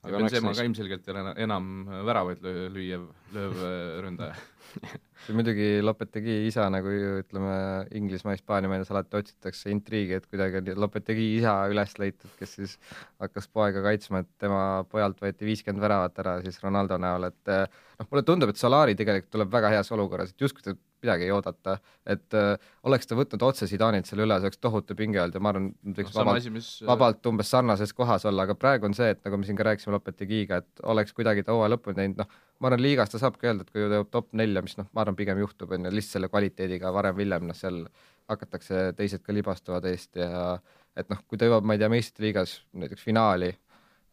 [0.04, 1.70] aga Benzema ka ilmselgelt ei ole ena- enam
[2.06, 4.34] väravaid löö- lüüev, lööv äh, ründaja.
[5.36, 7.54] muidugi Lopetegi isa nagu ütleme,
[7.98, 12.78] Inglismaa, Hispaania meedias alati otsitakse intriigi, et kuidagi on Lopetegi isa üles leitud, kes siis
[13.22, 18.10] hakkas poega kaitsma, et tema pojalt võeti viiskümmend väravat ära siis Ronaldo näol, et noh,
[18.10, 21.76] mulle tundub, et Solari tegelikult tuleb väga heas olukorras, et justkui ta midagi ei oodata,
[22.08, 25.42] et äh, oleks ta võtnud otse Zidanilt selle üle, see oleks tohutu pinge olnud ja
[25.44, 28.96] ma arvan, nad võiks sama vabalt mis vabalt umbes sarnases kohas olla, aga praegu on
[28.96, 32.24] see, et nagu me siin ka rääkisime Lopetegiga, et oleks kuidagi ta hooaja lõpuni teinud,
[32.24, 34.88] noh, ma arvan, liigas ta saabki öelda, et kui ta jõuab top nelja, mis noh,
[34.94, 37.82] ma arvan, pigem juhtub, on ju, lihtsalt selle kvaliteediga varem-hiljem, noh, seal
[38.30, 40.56] hakatakse teised ka libastuvad eest ja
[40.96, 43.50] et noh, kui ta jõuab, ma ei tea, meistrite liigas näiteks finaali,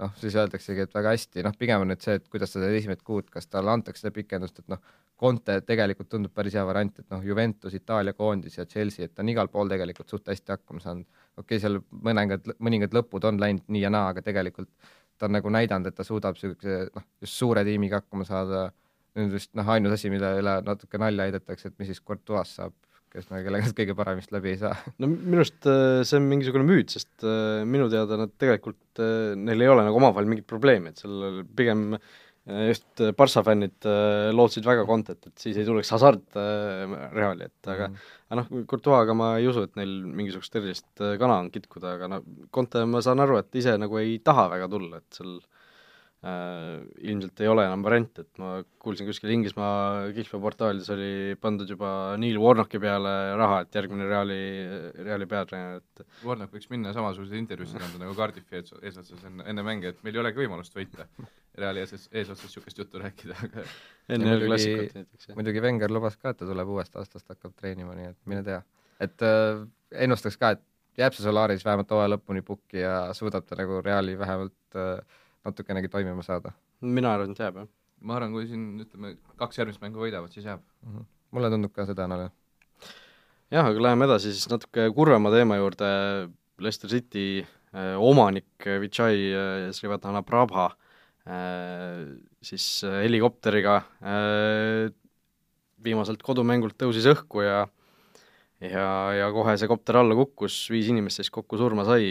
[0.02, 2.80] noh, siis öeldaksegi, et väga hästi, noh, pigem on nüüd see, et kuidas ta teeb
[2.80, 4.82] esimesed kuud, kas talle antakse seda pikendust, et noh,
[5.22, 9.22] Conte tegelikult tundub päris hea variant, et noh, Juventus, Itaalia koondis ja Chelsea, et ta
[9.22, 11.06] on igal pool tegelikult suht hästi hakkama saanud.
[11.38, 11.78] okei okay,, seal
[12.08, 14.72] mõningad, mõningad lõpud on läinud nii ja naa, aga tegelikult
[15.22, 18.70] ta on nagu näidanud, et ta suudab niisuguse noh, just suure tiimiga hakkama saada.
[19.20, 22.72] nüüd vist noh, ainus asi, mille üle natuke nalja heidetakse, et mis siis Courtois saab,
[23.12, 24.72] kes nagu kellega kõige paremini läbi ei saa.
[25.04, 29.02] no minu arust äh, see on mingisugune müüt, sest äh, minu teada nad tegelikult,
[29.36, 32.08] neil ei ole nagu omavahel mingit probleemi, et seal pigem äh,
[32.48, 37.46] just äh, Barca fännid äh, lootsid väga Contet, et siis ei tuleks Hasart äh, Reali,
[37.52, 38.08] et aga mm.
[38.30, 42.10] aga noh, Courtois'ga ma ei usu, et neil mingisugust erilist äh, kana on kitkuda, aga
[42.10, 42.22] no
[42.54, 45.38] Conte ma saan aru, et ise nagu ei taha väga tulla, et seal
[46.26, 51.10] äh, ilmselt ei ole enam varianti, et ma kuulsin kuskil Inglismaa kihlveoportaalides oli
[51.42, 54.40] pandud juba Neil Warnocki peale raha, et järgmine Reali,
[55.08, 59.66] Reali peatreener, et Warnock võiks minna samasuguseid intervjuusid anda nagu Cardiffi ees- eesotsas enne, enne
[59.66, 61.08] mänge, et meil ei olegi võimalust võita.
[61.58, 63.64] Reali ees, eesotsas niisugust juttu rääkida, aga
[64.10, 67.96] enne muidugi- klassikut näiteks, muidugi Wenger lubas ka, et ta tuleb uuest aastast, hakkab treenima,
[67.98, 68.62] nii et mine tea.
[69.02, 69.66] et äh,
[70.06, 70.62] ennustaks ka, et
[71.02, 75.02] jääb see Solaris vähemalt hooaja lõpuni pukki ja suudab ta nagu Reali vähemalt äh,
[75.46, 77.72] natukenegi toimima saada mina arvan, et jääb, jah.
[78.02, 80.62] ma arvan, kui siin ütleme, kaks järgmist mängu võidavad, siis jääb.
[80.62, 80.94] mm.
[80.94, 81.10] -hmm.
[81.32, 82.30] mulle tundub ka seda nagu
[83.52, 85.90] jah, aga läheme edasi siis natuke kurvema teema juurde,
[86.62, 90.72] Leicester City äh, omanik äh, Vichai äh, Srivatana Prabha
[91.26, 94.92] äh, siis äh, helikopteriga äh,
[95.84, 97.68] viimaselt kodumängult tõusis õhku ja
[98.62, 102.06] ja, ja kohe see kopter alla kukkus, viis inimest siis kokku surma sai,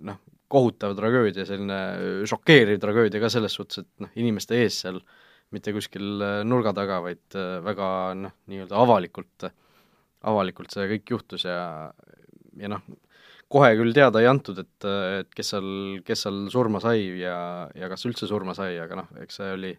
[0.00, 0.20] noh,
[0.52, 5.00] kohutav tragöödia, selline šokeeriv tragöödia ka selles suhtes, et noh, inimeste ees seal,
[5.52, 7.88] mitte kuskil äh, nurga taga, vaid äh, väga
[8.20, 9.48] noh, nii-öelda avalikult,
[10.28, 11.62] avalikult see kõik juhtus ja
[12.60, 12.84] ja noh,
[13.52, 14.86] kohe küll teada ei antud, et,
[15.20, 15.70] et kes seal,
[16.06, 17.36] kes seal surma sai ja,
[17.76, 19.72] ja kas üldse surma sai, aga noh, eks see oli,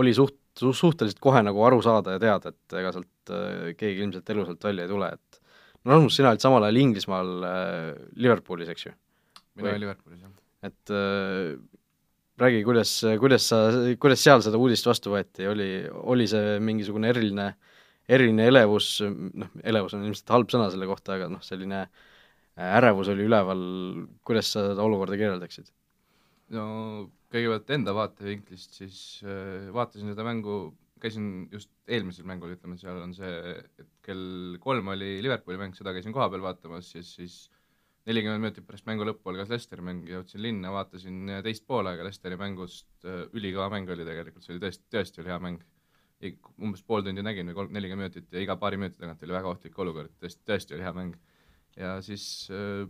[0.00, 4.34] oli suht-, suhteliselt kohe nagu aru saada ja teada, et ega sealt äh, keegi ilmselt
[4.34, 5.40] elusalt välja ei tule, et
[5.84, 7.86] no Rasmus, sina olid samal ajal Inglismaal äh,
[8.18, 8.96] Liverpoolis, eks ju?
[9.56, 10.34] Mina Või- olin Liverpoolis, jah.
[10.70, 11.56] et äh,
[12.40, 13.58] räägi, kuidas, kuidas sa,
[14.00, 15.70] kuidas seal seda uudist vastu võeti, oli,
[16.14, 17.50] oli see mingisugune eriline,
[18.10, 23.10] eriline elevus, noh, elevus on ilmselt halb sõna selle kohta, aga noh, selline äh, ärevus
[23.12, 23.62] oli üleval,
[24.26, 25.70] kuidas sa seda olukorda kirjeldaksid?
[26.50, 26.64] no
[27.30, 33.14] kõigepealt enda vaatevinklist, siis äh, vaatasin seda mängu, käisin just eelmisel mängul, ütleme, seal on
[33.16, 33.30] see,
[33.78, 37.44] et kell kolm oli Liverpooli mäng, seda käisin kohapeal vaatamas ja siis
[38.10, 42.88] nelikümmend minutit pärast mängu lõppu algas Leicesteri mäng, jõudsin linna, vaatasin teist poolega Leicesteri mängust,
[43.36, 45.66] ülikõva mäng oli tegelikult, see oli tõesti, tõesti oli hea mäng.
[46.60, 49.48] umbes pool tundi nägin või kolm, nelikümmend minutit ja iga paari minuti tagant oli väga
[49.48, 51.14] ohtlik olukord, tõesti, tõesti oli hea mäng.
[51.76, 52.88] ja siis äh,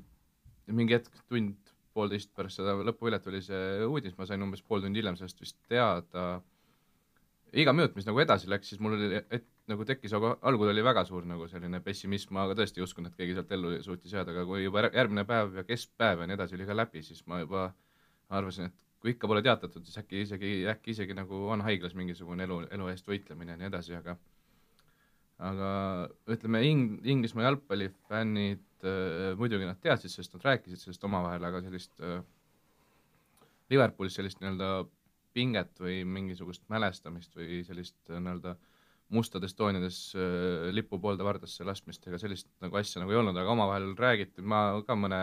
[0.67, 5.03] mingi hetk, tund, poolteist pärast seda lõpuvilet oli see uudis, ma sain umbes pool tundi
[5.03, 6.41] hiljem sellest vist teada
[7.53, 10.83] iga minut, mis nagu edasi läks, siis mul oli, et nagu tekkis, aga algul oli
[10.85, 14.35] väga suur nagu selline pessimism, ma tõesti ei uskunud, et keegi sealt ellu suutis jääda,
[14.35, 17.41] aga kui juba järgmine päev ja keskpäev ja nii edasi oli ka läbi, siis ma
[17.43, 17.69] juba
[18.31, 22.45] arvasin, et kui ikka pole teatatud, siis äkki isegi, äkki isegi nagu on haiglas mingisugune
[22.45, 24.17] elu, elu eest võitlemine ja nii edasi, aga
[25.41, 25.71] aga
[26.29, 32.05] ütleme, Ing-, Inglismaa jalgpallifännid äh, muidugi nad teadsid sellest, nad rääkisid sellest omavahel, aga sellist
[32.05, 32.21] äh,
[33.71, 34.85] Liverpoolis sellist nii-öelda
[35.37, 38.57] pinget või mingisugust mälestamist või sellist äh, nii-öelda
[39.15, 43.55] mustades toonides äh, lipu poolde vardasse laskmist, ega sellist nagu asja nagu ei olnud, aga
[43.55, 45.21] omavahel räägiti, ma ka mõne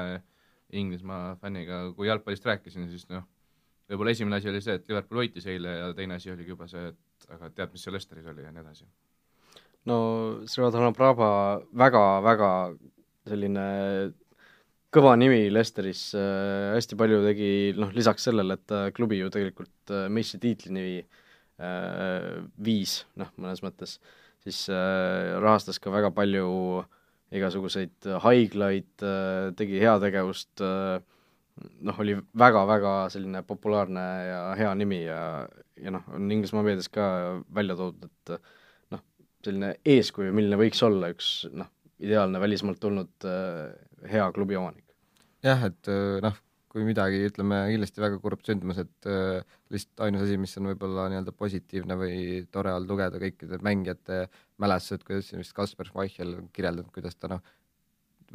[0.76, 3.24] Inglismaa fänniga, kui jalgpallist rääkisin, siis noh,
[3.88, 6.90] võib-olla esimene asi oli see, et Liverpool võitis eile ja teine asi oligi juba see,
[6.92, 8.88] et aga tead, mis seal Lesteris oli ja nii edasi.
[9.88, 9.98] No
[10.44, 11.30] Srevadan Praba
[11.72, 12.50] väga-väga
[13.32, 13.68] selline
[14.92, 19.96] kõva nimi Lesteris äh,, hästi palju tegi noh, lisaks sellele, et ta klubi ju tegelikult
[19.96, 21.24] äh, meistritiitlini äh,
[21.58, 23.98] viis, noh, mõnes mõttes,
[24.46, 26.48] siis äh, rahastas ka väga palju
[27.34, 31.00] igasuguseid haiglaid äh,, tegi heategevust äh,,
[31.82, 35.20] noh, oli väga-väga selline populaarne ja hea nimi ja,
[35.82, 37.08] ja noh, on Inglismaa meedias ka
[37.58, 38.38] välja toodud, et
[39.48, 41.70] selline eeskuju, milline võiks olla üks noh,
[42.04, 43.70] ideaalne välismaalt tulnud äh,
[44.12, 44.86] hea klubi omanik.
[45.46, 46.38] jah, et äh, noh,
[46.72, 51.08] kui midagi, ütleme kindlasti väga kurb sündmus, et äh, lihtsalt ainus asi, mis on võib-olla
[51.12, 52.18] nii-öelda positiivne või
[52.52, 54.26] tore olnud lugeda kõikide mängijate
[54.62, 57.44] mälestused, kuidas vist Kaspar Schmeichel kirjeldanud, kuidas ta noh,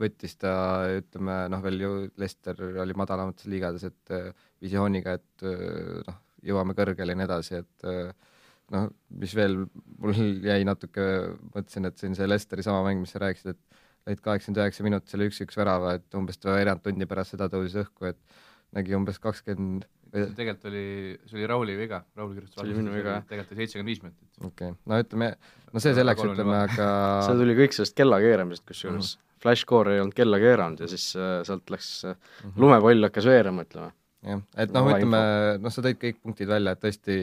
[0.00, 0.52] võttis ta,
[0.98, 6.76] ütleme noh, veel ju Lester oli madalamates liigades, et äh, visiooniga, et äh, noh, jõuame
[6.78, 8.32] kõrgele ja nii edasi, et äh,
[8.72, 8.88] noh,
[9.20, 9.62] mis veel
[9.98, 10.16] mul
[10.50, 11.06] jäi natuke,
[11.52, 15.12] mõtlesin, et siin see Lesteri sama mäng, mis sa rääkisid, et lõid kaheksakümmend üheksa minutit
[15.12, 18.40] selle üks-üks värava, et umbes veerand tundi pärast seda tõusis õhku, et
[18.76, 20.36] nägi umbes kakskümmend 20...
[20.36, 20.84] tegelikult oli,
[21.28, 23.26] see oli Rauli viga, Raul kirjutas see oli minu viga, jah.
[23.28, 24.28] tegelikult oli seitsekümmend viis minutit.
[24.40, 25.28] okei okay., no ütleme,
[25.72, 26.88] no see selleks, ütleme, aga
[27.26, 29.28] see tuli kõik sellest kella keeramisest, kusjuures mm -hmm.
[29.42, 32.60] Flashcore ei olnud kella keeranud ja siis äh, sealt läks äh, mm -hmm.
[32.64, 33.92] lumepall hakkas veerema, ütleme.
[34.28, 35.22] jah, et noh, ütleme,
[35.62, 37.16] noh, sa tõid kõik punktid välja, et tõesti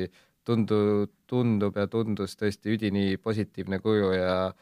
[0.43, 4.53] tundu, tundub ja tundus tõesti üdini positiivne kuju ja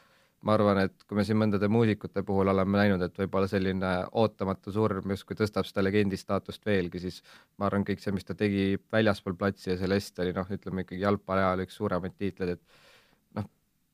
[0.46, 4.74] ma arvan, et kui me siin mõndade muusikute puhul oleme näinud, et võib-olla selline ootamatu
[4.74, 7.22] surm justkui tõstab seda legendi staatust veelgi, siis
[7.58, 11.02] ma arvan, kõik see, mis ta tegi väljaspool platsi ja Celeste oli noh, ütleme ikkagi
[11.02, 13.50] jalgpalli ajal üks suuremaid tiitleid, et noh,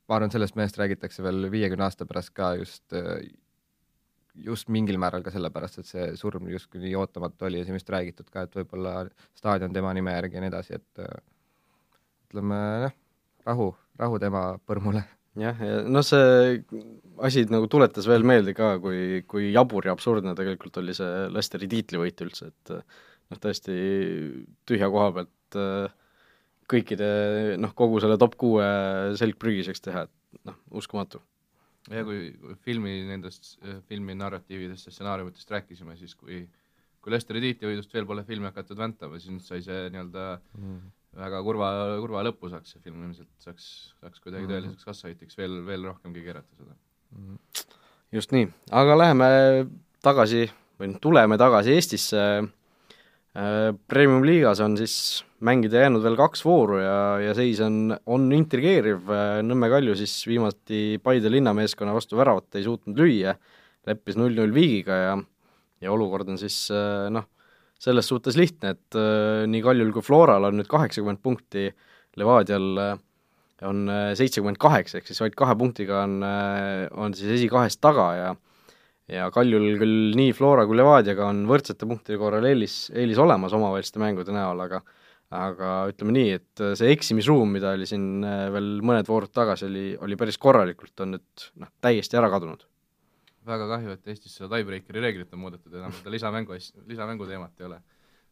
[0.08, 2.84] ma arvan, sellest mehest räägitakse veel viiekümne aasta pärast ka just,
[4.44, 7.90] just mingil määral ka sellepärast, et see surm justkui nii ootamatu oli ja siin vist
[7.94, 11.04] räägitud ka, et võib-olla staadion tema nime järgi ja nii edasi, et
[12.28, 12.96] ütleme jah,
[13.48, 15.06] rahu, rahu tema põrmule.
[15.40, 16.62] Jah, ja noh, see
[17.24, 21.68] asi nagu tuletas veel meelde ka, kui, kui jabur ja absurdne tegelikult oli see Lesteri
[21.70, 23.76] tiitlivõit üldse, et noh, tõesti
[24.68, 25.94] tühja koha pealt äh,
[26.70, 27.08] kõikide
[27.60, 28.66] noh, kogu selle top kuue
[29.20, 31.22] selgprügiseks teha, et noh, uskumatu.
[31.92, 32.32] ja kui,
[32.64, 33.56] filmi nendest,
[33.88, 36.44] filmi narratiividest ja stsenaariumitest rääkisime, siis kui
[37.04, 40.22] kui Lesteri tiitlivõidust veel pole filmi hakatud väntama, siis sai see nii-öelda
[40.56, 40.84] mm
[41.18, 41.68] väga kurva,
[42.02, 43.68] kurva lõpu saaks see film ilmselt, saaks,
[44.00, 44.52] saaks kuidagi -hmm.
[44.54, 46.74] tõeliseks kassahoitiks veel, veel rohkemgi keerata seda.
[47.14, 47.38] -hmm.
[48.12, 48.48] just nii,
[48.82, 49.28] aga läheme
[50.02, 50.48] tagasi
[50.80, 56.98] või noh, tuleme tagasi Eestisse, äh, Premium-liigas on siis mängida jäänud veel kaks vooru ja,
[57.20, 59.10] ja seis on, on intrigeeriv,
[59.44, 63.34] Nõmme Kalju siis viimati Paide linnameeskonna vastu väravat ei suutnud lüüa,
[63.86, 65.14] leppis null-null viigiga ja
[65.84, 67.26] ja olukord on siis äh, noh,
[67.80, 71.68] selles suhtes lihtne, et äh, nii Kaljul kui Floral on nüüd kaheksakümmend punkti,
[72.20, 72.96] Levadial äh,
[73.66, 78.34] on äh, seitsekümmend kaheksa, ehk siis vaid kahe punktiga on, on siis esikahest taga ja
[79.12, 84.00] ja Kaljul küll nii Flora kui Levadiaga on võrdsete punktide korral eelis, eelis olemas omavaheliste
[84.00, 84.80] mängude näol, aga
[85.34, 88.22] aga ütleme nii, et see eksimisruum, mida oli siin
[88.54, 92.62] veel mõned voorud tagasi, oli, oli päris korralikult, on nüüd noh, täiesti ära kadunud
[93.46, 97.60] väga kahju, et Eestis seda tiebreakeri reeglit on muudetud, enam seda lisamängu asja, lisamängu teemat
[97.60, 97.80] ei ole.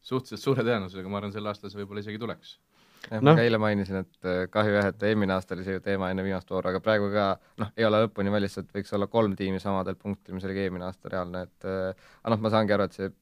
[0.03, 2.57] suhteliselt suure tõenäosusega, ma arvan, sel aastal see võib-olla isegi tuleks.
[3.11, 5.77] jah no., ma ka eile mainisin, et äh, kahju jah, et eelmine aasta oli see
[5.77, 7.27] ju teema enne viimast vooru, aga praegu ka
[7.63, 10.65] noh, ei ole lõpuni valmis, et võiks olla kolm tiimi samadel punktidel, mis oli ka
[10.67, 13.13] eelmine aasta reaalne, et äh, aga noh, ma saangi aru, et see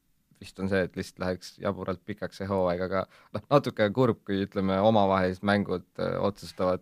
[0.41, 3.03] vist on see, et lihtsalt läheks jaburalt pikaks see hooaeg, aga
[3.35, 6.81] noh, natuke kurb, kui ütleme, omavahelised mängud äh, otsustavad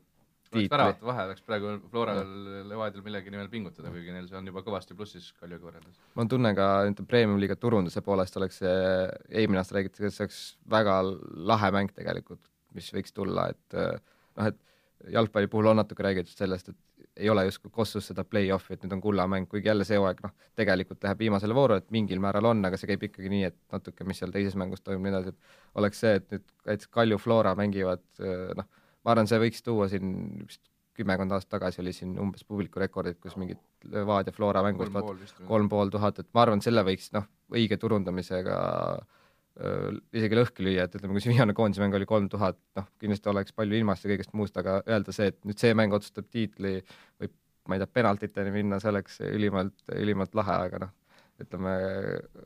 [0.54, 2.32] oleks väravate vahe, oleks praegu Floral,
[2.70, 6.00] Levadial millegi nimel pingutada, kuigi neil see on juba kõvasti plussis Kaljuga võrreldes.
[6.16, 8.80] mul on tunne ka nende premium-liiga turunduse poolest oleks see,
[9.30, 10.42] eelmine aasta räägiti, et see oleks
[10.78, 11.02] väga
[11.52, 12.42] lahe mäng tegelikult,
[12.78, 14.60] mis võiks tulla, et noh, et
[15.14, 16.78] jalgpalli puhul on natuke räägitud sellest, et
[17.20, 20.34] ei ole justkui Kossus seda play-off'i, et nüüd on kullamäng, kuigi jälle see hooaeg noh,
[20.60, 24.08] tegelikult läheb viimasele vooru, et mingil määral on, aga see käib ikkagi nii, et natuke,
[24.08, 27.56] mis seal teises mängus toimub, nii edasi, et oleks see, et nüüd näiteks Kalju Flora
[27.60, 28.06] mängivad
[28.60, 28.70] noh,
[29.10, 30.12] ma arvan, see võiks tuua siin
[30.46, 30.62] vist
[31.00, 34.92] kümmekond aastat tagasi oli siin umbes publikurekordid, kus mingid Levadia Flora mängust
[35.48, 35.96] kolm pool või?
[35.96, 38.58] tuhat, et ma arvan, selle võiks noh, õige turundamisega
[39.00, 42.90] öö, isegi lõhki lüüa, et ütleme, kui see viimane koondise mäng oli kolm tuhat, noh,
[43.02, 46.28] kindlasti oleks palju ilmast ja kõigest muust, aga öelda see, et nüüd see mäng otsustab
[46.36, 46.80] tiitli,
[47.24, 47.36] võib,
[47.70, 50.94] ma ei tea, penaltiteni minna, see oleks ülimalt, ülimalt lahe, aga noh,
[51.40, 51.78] ütleme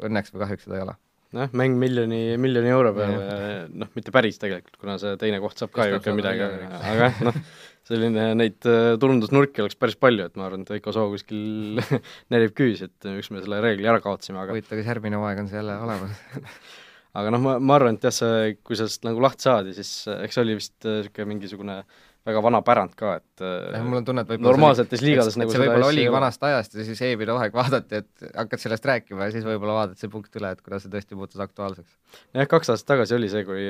[0.06, 1.00] õnneks või kahjuks seda ei ole
[1.34, 5.74] noh, mäng miljoni, miljoni euro peale, noh, mitte päris tegelikult, kuna see teine koht saab
[5.74, 6.46] ka ju ikka midagi,
[6.78, 7.40] aga noh,
[7.90, 11.82] selline neid äh, turundusnurki oleks päris palju, et ma arvan, et Veiko Soo kuskil
[12.34, 15.52] nerib küüs, et miks me selle reegli ära kaotasime, aga huvitav, kas järgmine hooaeg on
[15.52, 16.24] see jälle olemas?
[17.14, 20.24] Aga noh, ma, ma arvan, et jah, see, kui sellest nagu lahti saadi, siis äh,
[20.26, 24.06] eks see oli vist niisugune mingisugune äh, väga vana pärand ka, et jah, mul on
[24.08, 27.56] tunne, et võib-olla normaalsetes liigades nagu see võib-olla oligi vanast ajast ja siis Eebil Oheg
[27.56, 30.94] vaadati, et hakkad sellest rääkima ja siis võib-olla vaatad see punkt üle, et kuna see
[30.94, 31.98] tõesti muutus aktuaalseks.
[32.38, 33.68] jah, kaks aastat tagasi oli see, kui,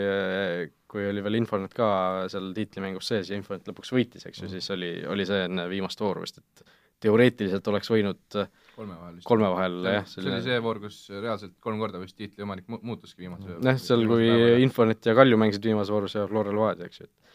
[0.92, 1.90] kui oli veel Infonet ka
[2.34, 6.06] seal tiitlimängus sees ja Infonet lõpuks võitis, eks ju, siis oli, oli see enne viimast
[6.06, 8.38] vooru vist, et teoreetiliselt oleks võinud
[8.76, 9.28] kolme vahel vist.
[9.28, 10.06] kolme vahel, jah.
[10.08, 13.82] see oli see voor, kus reaalselt kolm korda vist tiitli omanik mu-, muutuski viimase jah,
[13.82, 14.30] seal kui
[14.64, 17.33] Infonet ja Kalju mängisid viimases voorus ja Flora Levadia, eks ju, et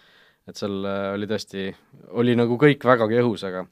[0.49, 1.69] et seal äh, oli tõesti,
[2.19, 3.67] oli nagu kõik vägagi õhus, aga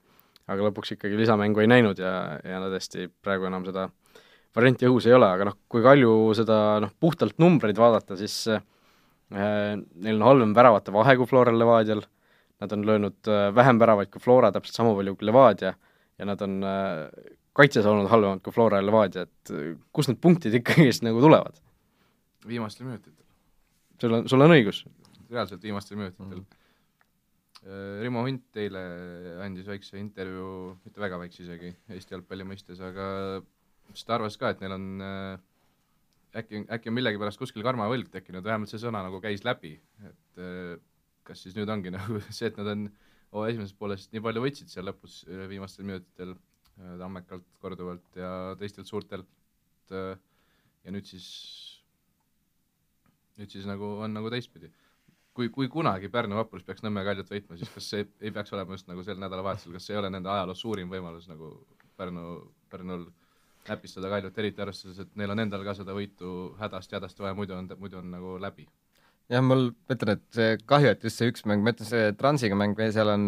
[0.46, 3.88] aga lõpuks ikkagi lisamängu ei näinud ja, ja no tõesti praegu enam seda
[4.56, 8.62] varianti õhus ei ole, aga noh, kui Kalju seda noh, puhtalt numbreid vaadata, siis äh,
[9.34, 12.04] neil on halvem väravate vahe kui Floral Levadial,
[12.62, 15.74] nad on löönud äh, vähem väravaid kui Flora, täpselt sama palju kui Levadia,
[16.16, 20.22] ja nad on äh, kaitses olnud halvemad kui Flora ja Levadia, et äh, kust need
[20.22, 21.58] punktid ikkagist nagu tulevad?
[22.46, 23.24] viimastel minutitel.
[24.00, 24.84] sul on, sul on õigus.
[25.26, 26.46] reaalselt viimastel minutitel mm.
[26.46, 26.65] Äh,
[27.64, 28.80] Rimo Hunt eile
[29.42, 33.06] andis väikse intervjuu, mitte väga väikse isegi, Eesti jalgpalli mõistes, aga
[33.92, 35.38] siis ta arvas ka, et neil on äh,
[36.42, 39.72] äkki, äkki on millegipärast kuskil karmavõlg tekkinud, vähemalt see sõna nagu käis läbi,
[40.04, 40.76] et äh,
[41.26, 42.86] kas siis nüüd ongi nagu see, et nad on
[43.32, 46.36] oh, esimeses pooles nii palju võitsid seal lõpus viimastel minutitel
[46.76, 51.28] Tammekalt korduvalt ja teistelt suurtelt ja nüüd siis,
[53.40, 54.68] nüüd siis nagu on nagu teistpidi
[55.36, 58.76] kui, kui kunagi Pärnu vaprus peaks Nõmme Kaljut võitma, siis kas see ei peaks olema
[58.76, 61.52] just nagu sel nädalavahetusel, kas see ei ole nende ajaloo suurim võimalus nagu
[61.96, 62.24] Pärnu,
[62.72, 63.06] Pärnul
[63.68, 67.56] näpistada Kaljut, eriti arvestades, et neil on endal ka seda võitu hädasti, hädasti vaja, muidu
[67.56, 68.68] on, muidu on nagu läbi?
[69.26, 72.54] Jah, mul, ma ütlen, et kahju, et just see üks mäng, ma ütlen, see Transiga
[72.54, 73.24] mäng, seal on,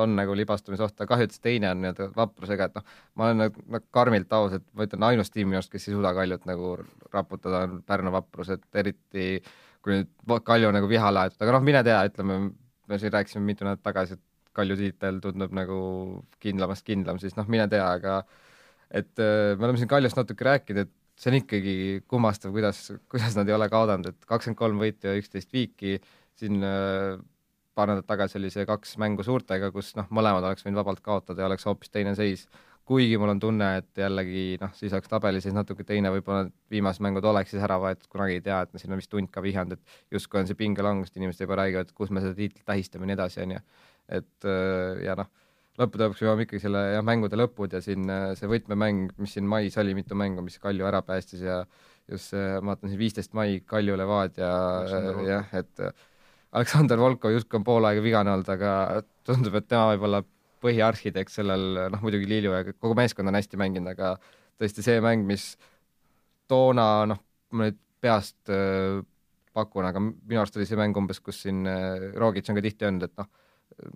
[0.00, 2.86] on nagu libastumisoht, aga kahju, et see teine on nii-öelda vaprusega, et noh,
[3.20, 5.98] ma olen nagu, nagu karmilt aus, et ma ütlen, ainus tiim minu arust, kes ei
[5.98, 6.72] suuda Kaljut nagu
[7.12, 9.52] raputada, on Pärnu vaprus, et eriti äh,
[9.86, 12.40] kui nüüd Kalju nagu vihale aetud, aga noh, mine tea, ütleme,
[12.90, 14.24] me siin rääkisime mitu nädalat tagasi, et
[14.56, 15.78] Kalju tiitel tundub nagu
[16.42, 18.20] kindlamast kindlam, siis noh, mine tea, aga
[18.90, 21.76] et äh, me oleme siin Kaljust natuke rääkinud, et see on ikkagi
[22.10, 26.00] kummastav, kuidas, kuidas nad ei ole kaotanud, et kakskümmend kolm võitu ja üksteist viiki,
[26.36, 27.16] siin äh,
[27.76, 31.44] paar nädalat tagasi oli see kaks mängu suurtega, kus noh, mõlemad oleks võinud vabalt kaotada
[31.44, 32.46] ja oleks hoopis teine seis
[32.86, 37.02] kuigi mul on tunne, et jällegi noh, siis oleks tabelis siis natuke teine, võib-olla viimased
[37.02, 39.74] mängud oleks siis ära võetud, kunagi ei tea, et siin on vist Hunt ka vihjanud,
[39.74, 43.10] et justkui on see pingelangus, et inimesed juba räägivad, kus me seda tiitlit tähistame ja
[43.10, 43.64] nii edasi, on ju.
[44.20, 45.32] et äh, ja noh,
[45.80, 49.50] lõppude lõpuks jõuame ikkagi selle jah, mängude lõpud ja siin äh, see võtmemäng, mis siin
[49.50, 51.64] mais oli, mitu mängu, mis Kalju ära päästis ja
[52.06, 54.52] just see, ma vaatan siin viisteist mai, Kalju Levadia,
[55.26, 55.88] jah, et
[56.56, 60.22] Aleksandr Volkov justkui on pool aega vigane olnud, aga tundub, et tema võib olla
[60.66, 64.16] põhiarhitekt sellel, noh muidugi Lilju ja kogu meeskond on hästi mänginud, aga
[64.60, 65.54] tõesti see mäng, mis
[66.50, 67.22] toona noh,
[67.54, 69.00] ma nüüd peast äh,
[69.56, 72.88] pakun, aga minu arust oli see mäng umbes, kus siin äh, Rogic on ka tihti
[72.88, 73.30] öelnud, et noh,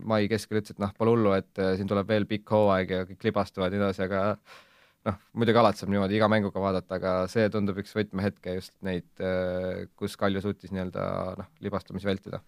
[0.09, 3.07] mai keskel ütles, et noh, pole hullu, et äh, siin tuleb veel pikk hooaeg ja
[3.09, 4.23] kõik libastuvad ja nii edasi, aga
[5.09, 9.09] noh, muidugi alati saab niimoodi iga mänguga vaadata, aga see tundub üks võtmehetke just neid,
[9.25, 11.07] äh, kus Kalju suutis nii-öelda
[11.41, 12.43] noh, libastumisi vältida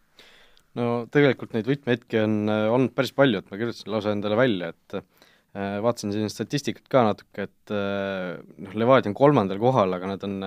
[0.78, 4.70] no tegelikult neid võtmehetki on äh, olnud päris palju, et ma kirjutasin lausa endale välja,
[4.72, 10.14] et äh, vaatasin siin statistikat ka natuke, et äh, noh, Levadia on kolmandal kohal, aga
[10.14, 10.38] nad on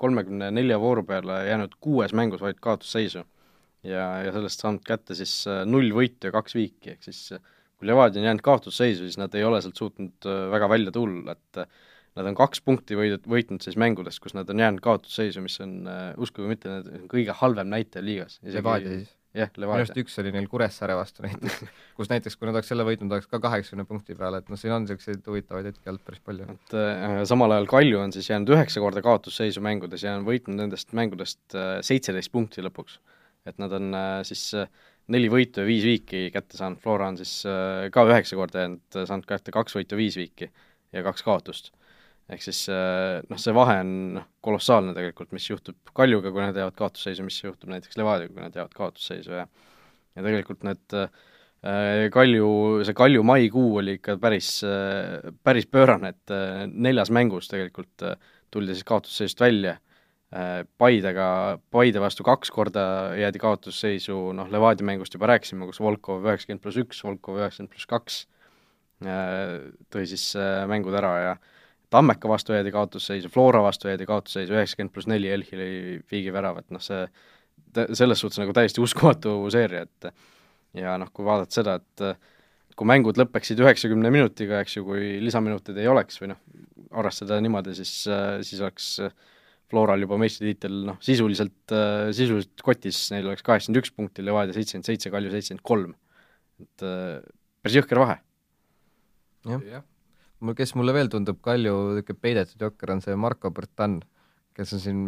[0.00, 3.24] kolmekümne nelja vooru peale jäänud kuues mängus vaid kaotusseisu.
[3.86, 7.28] ja, ja sellest saanud kätte siis null võitu ja kaks viiki, ehk siis
[7.78, 11.60] kui Levadia on jäänud kaotusseisu, siis nad ei ole sealt suutnud väga välja tulla, et
[12.18, 15.86] nad on kaks punkti võidud, võitnud siis mängudest, kus nad on jäänud kaotusseisu, mis on
[16.18, 18.40] uskuge või mitte, kõige halvem näitaja liigas.
[18.42, 19.14] Levadia siis?
[19.36, 21.58] Jah, minu arust üks oli neil Kuressaare vastu näiteks,
[21.98, 24.74] kus näiteks, kui nad oleks selle võitnud, oleks ka kaheksakümne punkti peal, et noh, siin
[24.74, 26.48] on niisuguseid huvitavaid hetki olnud päris palju.
[26.54, 30.60] et äh, samal ajal Kalju on siis jäänud üheksa korda kaotusseisu mängudes ja on võitnud
[30.62, 33.00] nendest mängudest äh, seitseteist äh, punkti lõpuks.
[33.48, 34.70] et nad on äh, siis äh,
[35.12, 39.02] neli võitu ja viis viiki kätte saanud, Flora on siis äh, ka üheksa korda jäänud,
[39.02, 40.50] saanud kätte kaks võitu, viis viiki
[40.92, 41.72] ja kaks kaotust
[42.28, 46.56] ehk siis äh, noh, see vahe on noh, kolossaalne tegelikult, mis juhtub Kaljuga, kui nad
[46.56, 49.48] jäävad kaotusseisu, mis juhtub näiteks Levadiaga, kui nad jäävad kaotusseisu ja
[50.18, 51.10] ja tegelikult need äh,
[52.14, 52.48] Kalju,
[52.86, 54.60] see Kalju maikuu oli ikka päris,
[55.42, 56.32] päris pöörane, et
[56.70, 58.04] neljas mängus tegelikult
[58.54, 59.72] tuldi siis kaotusseisust välja,
[60.78, 61.26] Paidega,
[61.72, 62.84] Paide vastu kaks korda
[63.18, 67.90] jäädi kaotusseisu, noh, Levadia mängust juba rääkisime, kus Volkov üheksakümmend pluss üks, Volkov üheksakümmend pluss
[67.90, 68.20] kaks
[68.98, 70.30] tõi siis
[70.70, 71.34] mängud ära ja
[71.90, 75.68] Tammeka vastu jäädi kaotusseisu, Flora vastu jäädi kaotusseisu, üheksakümmend pluss neli Elhili
[76.12, 77.06] viigi värav, et noh, see
[77.96, 80.10] selles suhtes nagu täiesti uskumatu seeria, et
[80.76, 85.80] ja noh, kui vaadata seda, et kui mängud lõpeksid üheksakümne minutiga, eks ju, kui lisaminuteid
[85.80, 86.44] ei oleks või noh,
[87.00, 87.94] arvestada niimoodi, siis,
[88.44, 88.92] siis oleks
[89.68, 91.74] Floral juba meistritiitel noh, sisuliselt,
[92.16, 95.92] sisuliselt kotis, neil oleks kaheksakümmend üks punkti, Levadia seitsekümmend seitse, Kalju seitsekümmend kolm.
[96.62, 96.84] et
[97.62, 98.20] päris jõhker vahe.
[99.48, 99.86] jah ja
[100.40, 103.98] mul, kes mulle veel tundub Kalju peidetud jokker, on see Marko Bertan,
[104.56, 105.02] kes on siin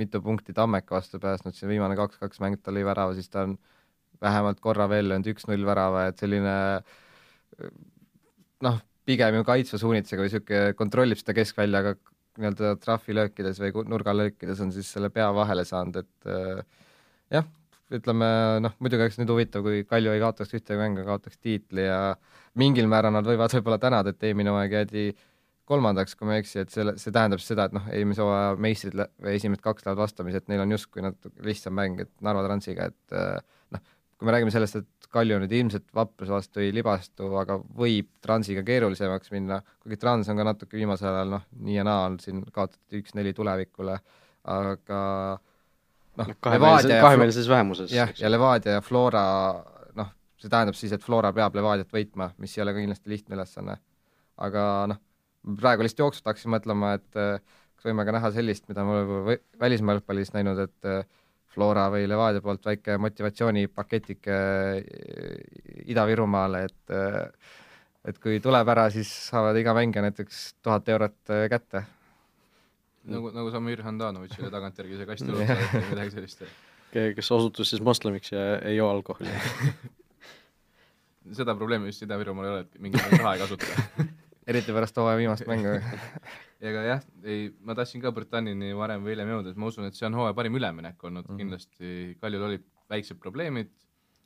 [0.00, 3.58] mitu punkti Tammeka vastu päästnud, siin viimane kaks-kaks mäng ta lõi värava, siis ta on
[4.20, 6.54] vähemalt korra veel löönud üks-null värava, et selline
[8.64, 11.94] noh, pigem ju kaitsva suunitlusega või niisugune kontrollib seda keskvälja, aga
[12.40, 16.62] nii-öelda trahvilöökides või nurgalöökides on siis selle pea vahele saanud, et äh,
[17.36, 17.48] jah,
[17.94, 18.28] ütleme
[18.62, 22.14] noh, muidugi oleks nüüd huvitav, kui Kalju ei kaotaks ühtegi mängu, kaotaks tiitli ja
[22.60, 25.04] mingil määral nad võivad võib-olla tänada, et eelmine hooaeg jäädi
[25.70, 28.96] kolmandaks, kui ma ei eksi, et selle, see tähendab seda, et noh, eelmise hooaja meistrid
[28.96, 32.88] või esimesed kaks lähevad vastamisi, et neil on justkui natuke lihtsam mäng, et Narva Transiga,
[32.90, 33.36] et äh,
[33.76, 33.84] noh,
[34.18, 38.62] kui me räägime sellest, et Kalju nüüd ilmselt Vapruse vastu ei libastu, aga võib Transiga
[38.66, 42.42] keerulisemaks minna, kuigi Trans on ka natuke viimasel ajal noh, nii ja naa on siin
[42.54, 43.96] kaotatud üks-neli tulevikule,
[44.54, 45.00] aga
[46.20, 47.92] noh, kahemeelses, kahemeelses vähemuses.
[47.94, 49.22] jah, ja Levadia ja Flora,
[49.98, 50.10] noh,
[50.40, 53.78] see tähendab siis, et Flora peab Levadiat võitma, mis ei ole kindlasti lihtne ülesanne.
[54.40, 55.00] aga noh,
[55.60, 57.10] praegu lihtsalt jooksvalt hakkasin mõtlema, et
[57.80, 61.00] kas võime ka näha sellist, mida me oleme välismaa jalgpallis näinud, et äh,
[61.50, 66.98] Flora või Levadia poolt väike motivatsioonipaketike äh, Ida-Virumaale, et
[68.08, 71.82] et kui tuleb ära, siis saavad iga mängija näiteks tuhat eurot kätte
[73.08, 76.44] nagu, nagu Samir Handanovitšile tagantjärgi see kast üles või midagi sellist.
[76.92, 79.32] kes osutus siis moslemiks ja ei joo alkoholi.
[81.36, 84.06] Seda probleemi vist Ida-Virumaal ei ole, et mingit raha ei kasuta.
[84.50, 85.76] Eriti pärast hooaja viimast mängu.
[86.70, 89.96] Ega jah, ei, ma tahtsin ka Britannini varem või hiljem jõuda, et ma usun, et
[89.96, 91.28] see on hooaja parim üleminek olnud.
[91.28, 91.38] Mm, -hmm.
[91.40, 93.70] kindlasti Kaljul olid väiksed probleemid,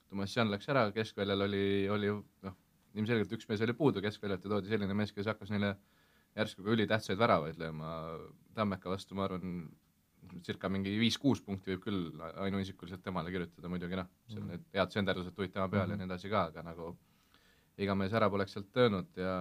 [0.08, 2.56] Tomas Jan läks ära, keskväljal oli, oli noh,
[2.94, 5.74] ilmselgelt üks mees oli puudu keskväljalt ja toodi selline mees, kes hakkas neile
[6.34, 7.94] järsku ka ülitähtsaid väravaid lööma,
[8.54, 9.64] Tammeka vastu ma arvan,
[10.46, 14.50] circa mingi viis-kuus punkti võib küll ainuisikuliselt temale kirjutada, muidugi noh, seal mm.
[14.52, 16.00] need head senderdused tulid tema peale mm -hmm.
[16.00, 16.94] ja nii edasi ka, aga nagu
[17.78, 19.36] ega mees ära poleks sealt löönud ja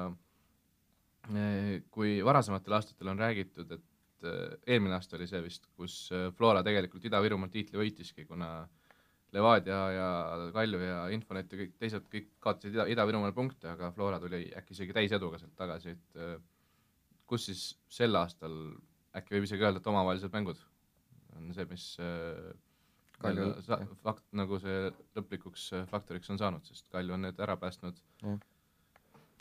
[1.33, 4.35] e, kui varasematel aastatel on räägitud, et e,
[4.67, 8.67] eelmine aasta oli see vist, kus e, Flora tegelikult Ida-Virumaal tiitli võitiski, kuna
[9.33, 10.09] Levadia ja
[10.53, 14.77] Kalju ja Infonet ja kõik teised kõik kaotasid Ida, Ida-Virumaal punkte, aga Flora tuli äkki
[14.77, 16.19] isegi täiseduga sealt tagasi, et
[17.34, 18.53] kus siis sel aastal
[19.17, 20.61] äkki võib isegi öelda, et omavahelised mängud
[21.34, 22.53] on see, mis äh,
[23.23, 27.55] Kalju sa-, fakt, nagu see lõplikuks äh, faktoriks on saanud, sest Kalju on need ära
[27.59, 27.97] päästnud.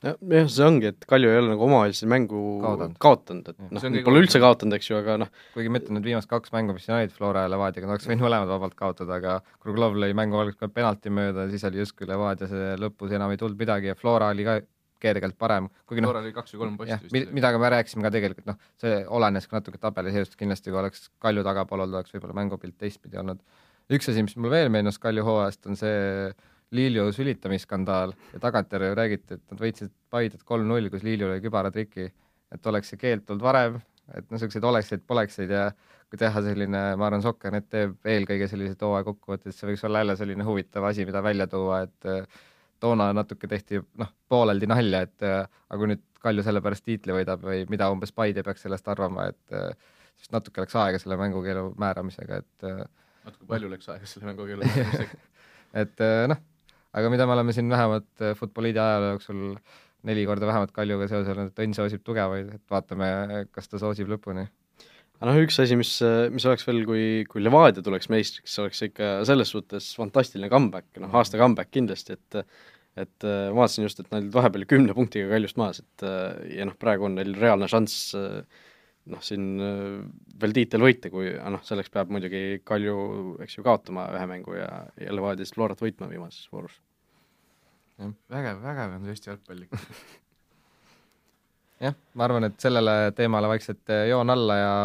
[0.02, 3.86] jah, jah, see ongi, et Kalju ei ole nagu omavahelisi mängu kaotanud, kaotanud, et noh,
[4.08, 5.32] pole üldse kaotanud, eks ju, aga noh.
[5.56, 8.08] Kuigi ma ütlen, need viimased kaks mängu, mis siin olid Flora ja Levadiaga, nad oleks
[8.10, 12.50] võinud mõlemad vabalt kaotada, aga Kruglov lõi mängu alguses penalti mööda, siis oli justkui Levadia
[12.50, 14.60] see lõpus enam ei tulnud midagi ja Flora oli ka
[15.02, 17.34] kergelt parem, kuigi noh, oli kaks või kolm posti vist.
[17.34, 21.44] mida me rääkisime ka tegelikult, noh, see olenes ka natuke tabeliseisust, kindlasti kui oleks Kalju
[21.46, 23.42] tagapool olnud, oleks võib-olla mängupilt teistpidi olnud.
[23.92, 26.32] üks asi, mis mulle veel meenus Kalju hooajast, on see
[26.72, 32.06] Lilju sülitamisskandaal ja tagantjärele räägiti, et nad võitsid Paidet kolm-null, kus Lilju lõi kübaratriki,
[32.52, 33.80] et oleks see keeld olnud varem,
[34.12, 35.66] et noh, niisuguseid olekseid-polekseid ja
[36.12, 40.16] kui teha selline, ma arvan, Sokkernet teeb eelkõige selliseid hooaja kokkuvõtteid, see võiks olla jälle
[40.20, 42.08] selline huvitav asi, mida välja tuua, et
[42.82, 47.14] toona natuke tehti noh, pooleldi nalja, et äh, aga kui nüüd Kalju selle pärast tiitli
[47.16, 49.72] võidab või mida umbes Paide peaks sellest arvama, et äh,
[50.20, 52.82] siis natuke läks aega selle mängukeelu määramisega, et äh,
[53.26, 55.20] natuke palju läks aega selle mängukeelu määramisega.
[55.80, 56.36] Et noh,
[56.92, 59.38] aga mida me oleme siin vähemalt Futboliidi ajaloo jooksul
[60.04, 63.08] neli korda vähemalt Kaljuga seoses olnud, et õnn soosib tugevaid, et vaatame,
[63.56, 64.44] kas ta soosib lõpuni
[65.22, 65.94] aga noh, üks asi, mis,
[66.34, 71.14] mis oleks veel, kui, kui Levadia tuleks meistriks, oleks ikka selles suhtes fantastiline comeback, noh
[71.20, 72.42] aasta comeback kindlasti, et
[72.98, 76.66] et äh, vaatasin just, et nad olid vahepeal kümne punktiga Kaljust maas, et äh, ja
[76.68, 78.64] noh, praegu on neil reaalne šanss äh,
[79.12, 79.46] noh, siin
[80.42, 82.96] veel tiitel võita, kui noh, selleks peab muidugi Kalju,
[83.42, 84.68] eks ju, kaotama ühe mängu ja,
[85.00, 86.76] ja Levadia siis Florat võitma viimases voorus.
[87.96, 89.80] vägev, vägev on see Eesti jalgpall ikka
[91.86, 94.76] jah, ma arvan, et sellele teemale vaikselt joon alla ja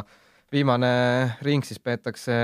[0.52, 0.90] viimane
[1.44, 2.36] ring siis peetakse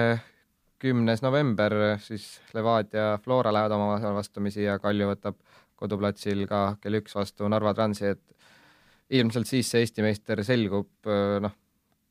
[0.84, 1.74] kümnes november
[2.04, 5.40] siis Levadia Flora lähevad omavahel vastamisi ja Kalju võtab
[5.80, 11.10] koduplatsil ka kell üks vastu Narva Transi, et ilmselt siis see Eesti meister selgub,
[11.44, 11.56] noh,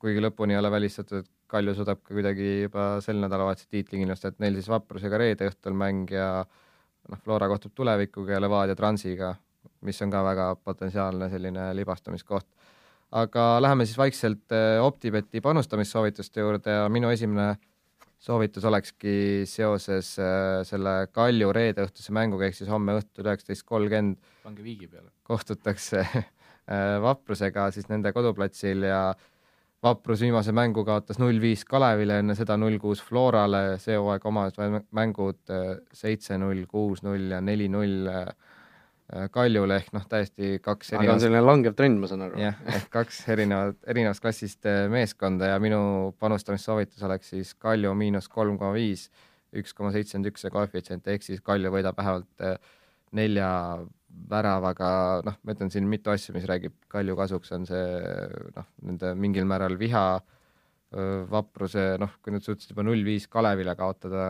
[0.03, 4.33] kuigi lõpuni ei ole välistatud, et Kalju suudab ka kuidagi juba sel nädalavahetusel tiitli kindlustada,
[4.33, 9.35] et neil siis Vaprusega reede õhtul mäng ja noh, Flora kohtub tulevikuga ja Levadia Transiga,
[9.85, 12.49] mis on ka väga potentsiaalne selline libastumiskoht.
[13.13, 17.55] Aga läheme siis vaikselt eh, OpTibeti panustamissoovituste juurde ja minu esimene
[18.23, 24.65] soovitus olekski seoses äh, selle Kalju reedeõhtuse mänguga, ehk siis homme õhtul üheksateist kolmkümmend pange
[24.65, 25.11] viigi peale.
[25.27, 29.05] kohtutakse äh, Vaprusega siis nende koduplatsil ja
[29.83, 34.79] Vaprus viimase mängu kaotas null viis Kalevile, enne seda null kuus Florale, see hooaeg omavahel
[34.95, 38.27] mängud äh, seitse null, kuus null ja neli null Äh,
[39.33, 42.39] Kaljule ehk noh, täiesti kaks aga on selline langev trend, ma saan aru.
[42.41, 45.81] jah, ehk kaks erinevat, erinevast klassist äh, meeskonda ja minu
[46.23, 49.09] panustamissoovitus oleks siis Kalju miinus kolm koma viis,
[49.53, 52.57] üks koma seitsekümmend üks see koefitsient, ehk siis Kalju võidab vähemalt äh,
[53.19, 53.51] nelja
[54.33, 54.89] väravaga,
[55.27, 57.85] noh, ma ütlen siin mitu asja, mis räägib Kalju kasuks, on see
[58.57, 60.05] noh, nende mingil määral viha,
[61.33, 64.25] vapruse, noh, kui nad suutsid juba null viis Kalevile kaotada,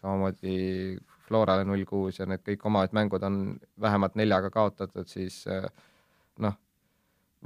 [0.00, 0.96] samamoodi
[1.30, 3.36] Florale null kuus ja need kõik omavad mängud on
[3.80, 5.68] vähemalt neljaga kaotatud, siis eh,
[6.42, 6.56] noh,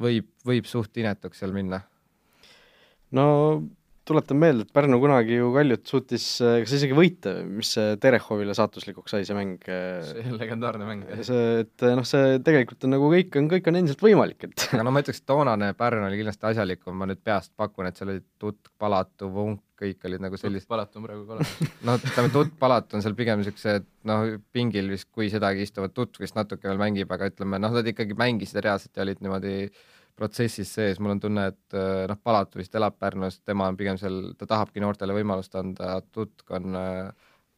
[0.01, 1.83] võib, võib suht inetuks seal minna.
[3.13, 3.27] no
[4.09, 9.15] tuletan meelde, et Pärnu kunagi ju Kaljut suutis eh, kas isegi võita, mis Terehovile saatuslikuks
[9.17, 9.59] sai, see mäng.
[9.69, 11.05] Eh, see legendaarne mäng.
[11.27, 14.87] see, et noh, see tegelikult on nagu kõik on, kõik on endiselt võimalik, et aga
[14.87, 18.27] no ma ütleks, toonane Pärnu oli kindlasti asjalikum, ma nüüd peast pakun, et seal olid
[18.41, 20.69] Tutt, Palatu, Vunk, kõik olid nagu sellised.
[20.71, 21.55] Palat on praegu ka olemas.
[21.87, 26.21] no ütleme, Tutt Palat on seal pigem siuksed noh, pingil vist, kui sedagi istuvad, Tutt
[26.23, 29.57] vist natuke veel mängib, aga ütleme noh, nad ikkagi mängisid reaalselt ja olid niimoodi
[30.15, 31.77] protsessis sees, mul on tunne, et
[32.11, 36.55] noh, Palat vist elab Pärnus, tema on pigem seal, ta tahabki noortele võimalust anda, Tutk
[36.55, 36.79] on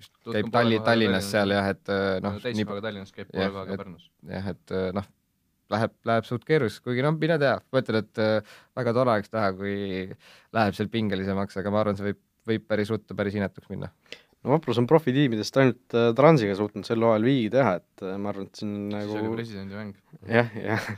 [0.01, 1.93] vist käib Talli-, Tallinnas seal jah, et
[2.25, 2.41] noh.
[2.41, 4.09] täispäeva Tallinnas käib poole kohaga Pärnus.
[4.31, 5.11] jah, et noh,
[5.73, 8.23] läheb, läheb suht keeruliseks, kuigi noh, mine tea, ma ütlen, et
[8.79, 9.75] väga tore oleks näha, kui
[10.57, 13.91] läheb seal pingelisemaks, aga ma arvan, see võib, võib päris ruttu päris inetuks minna.
[14.43, 18.33] no Vaprus on profitiimidest ainult äh, Transiga suutnud sel hooajal viigi teha, et äh, ma
[18.33, 19.95] arvan, et siin nagu see oli presidendi mäng.
[20.31, 20.91] jah, jah,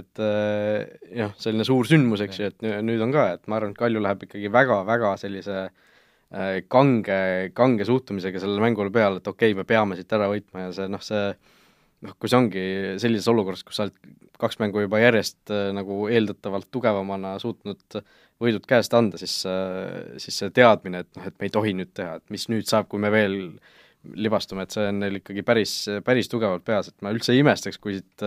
[0.00, 0.84] et äh,
[1.14, 4.02] jah, selline suur sündmus, eks ju, et nüüd on ka, et ma arvan, et Kalju
[4.02, 7.18] läheb ikkagi väga-väga sellise äh, kange,
[7.54, 10.90] kange suhtumisega sellele mängule peale, et okei okay,, me peame siit ära võitma ja see
[10.90, 11.28] noh, see
[12.04, 12.64] noh, kui see ongi
[13.02, 14.00] sellises olukorras, kus sa oled
[14.42, 18.00] kaks mängu juba järjest äh, nagu eeldatavalt tugevamana suutnud
[18.42, 19.44] võidud käest anda, siis
[20.18, 22.90] siis see teadmine, et noh, et me ei tohi nüüd teha, et mis nüüd saab,
[22.90, 23.36] kui me veel
[24.18, 27.78] libastume, et see on neil ikkagi päris, päris tugevalt peas, et ma üldse ei imestaks,
[27.80, 28.26] kui siit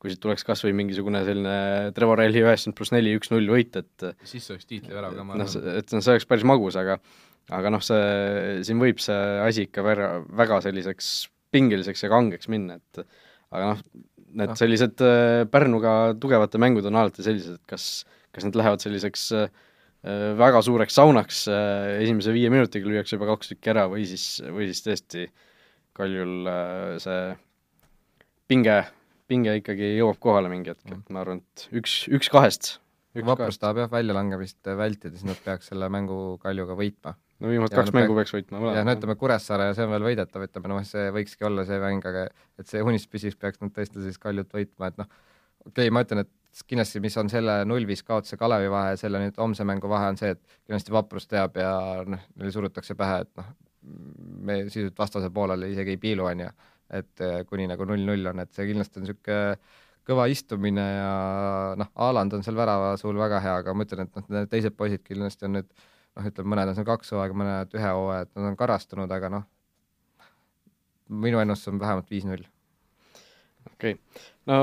[0.00, 1.56] kui siit tuleks kas või mingisugune selline
[1.96, 5.92] Trevor Relli üheksakümmend pluss neli, üks-null võit, et siis oleks tiitlivärav ka, ma noh, et
[5.92, 6.96] see oleks päris magus, aga
[7.50, 11.10] aga noh, see, siin võib see asi ikka väga, väga selliseks
[11.54, 13.02] pingeliseks ja kangeks minna, et
[13.50, 13.82] aga noh,
[14.40, 19.26] need sellised äh, Pärnuga tugevate mängud on alati sellised, et kas, kas need lähevad selliseks
[19.36, 19.50] äh,
[20.40, 24.70] väga suureks saunaks äh,, esimese viie minutiga lüüakse juba kaks tükki ära või siis, või
[24.70, 25.28] siis tõesti
[26.00, 26.46] Kaljul
[27.02, 27.22] see
[28.48, 28.76] pinge,
[29.30, 32.76] pinge ikkagi jõuab kohale mingi hetk, et ma arvan, et üks, üks kahest.
[33.26, 37.16] Vaprus tahab jah väljalangemist vältida, siis nad peaks selle mängu Kaljuga võitma.
[37.42, 40.44] No viimased kaks mängu peaks võitma jah, no ütleme Kuressaare ja see on veel võidetav,
[40.46, 42.28] ütleme noh, see võikski olla see mäng, aga
[42.60, 45.10] et see unistus püsiks, peaks nad tõesti siis Kaljut võitma, et noh,
[45.64, 49.22] okei okay,, ma ütlen, et kindlasti, mis on selle null-viis kaotuse Kalevi vahe ja selle
[49.22, 51.72] nüüd homse mängu vahe, on see, et kindlasti Vaprus teab ja
[52.06, 53.50] noh, neile surutakse pähe, et noh,
[54.46, 56.50] me sisuliselt vastase poolele isegi ei piilu, on ju,
[56.96, 59.40] et eh, kuni nagu null-null on, et see kindlasti on niisugune
[60.10, 61.10] kõva istumine ja
[61.78, 64.74] noh, Haaland on seal värava suul väga hea, aga ma ütlen, et noh, need teised
[64.78, 68.32] poisid kindlasti on nüüd noh, ütleme, mõned on seal kaks hooaega, mõned ühe hooaja, et
[68.38, 69.46] nad on karastunud, aga noh,
[71.10, 72.42] minu ennustus on vähemalt viis-null.
[73.74, 74.58] okei okay., no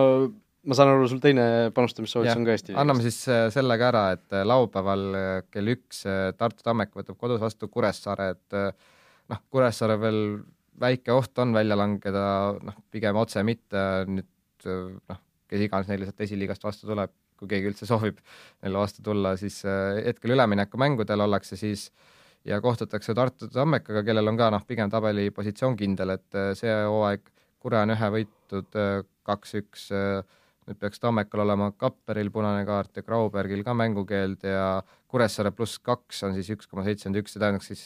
[0.68, 4.04] ma saan aru, sul teine panustamissoovitus on ka hästi anname siis äh, selle ka ära,
[4.18, 6.04] et äh, laupäeval äh, kell üks
[6.40, 8.58] Tartu Tammeka võtab kodus vastu Kuressaare, et
[9.32, 10.22] noh, Kuressaare veel
[10.82, 12.26] väike oht on välja langeda,
[12.64, 17.72] noh, pigem otse mitte, nüüd noh, kes iganes neile sealt esiliigast vastu tuleb, kui keegi
[17.72, 18.20] üldse soovib
[18.64, 21.90] neile vastu tulla, siis äh, hetkel üleminekumängudel ollakse siis
[22.48, 27.34] ja kohtutakse Tartu Tammekaga, kellel on ka noh, pigem tabelipositsioon kindel, et äh, see hooaeg
[27.62, 29.88] Kure on ühe võitud äh, kaks-üks,
[30.68, 34.78] nüüd peaks Tammekal olema Kapperil punane kaart ja Graubergil ka mängukeeld ja
[35.12, 37.84] Kuressaare pluss kaks on siis üks koma seitsekümmend üks, see tähendaks siis,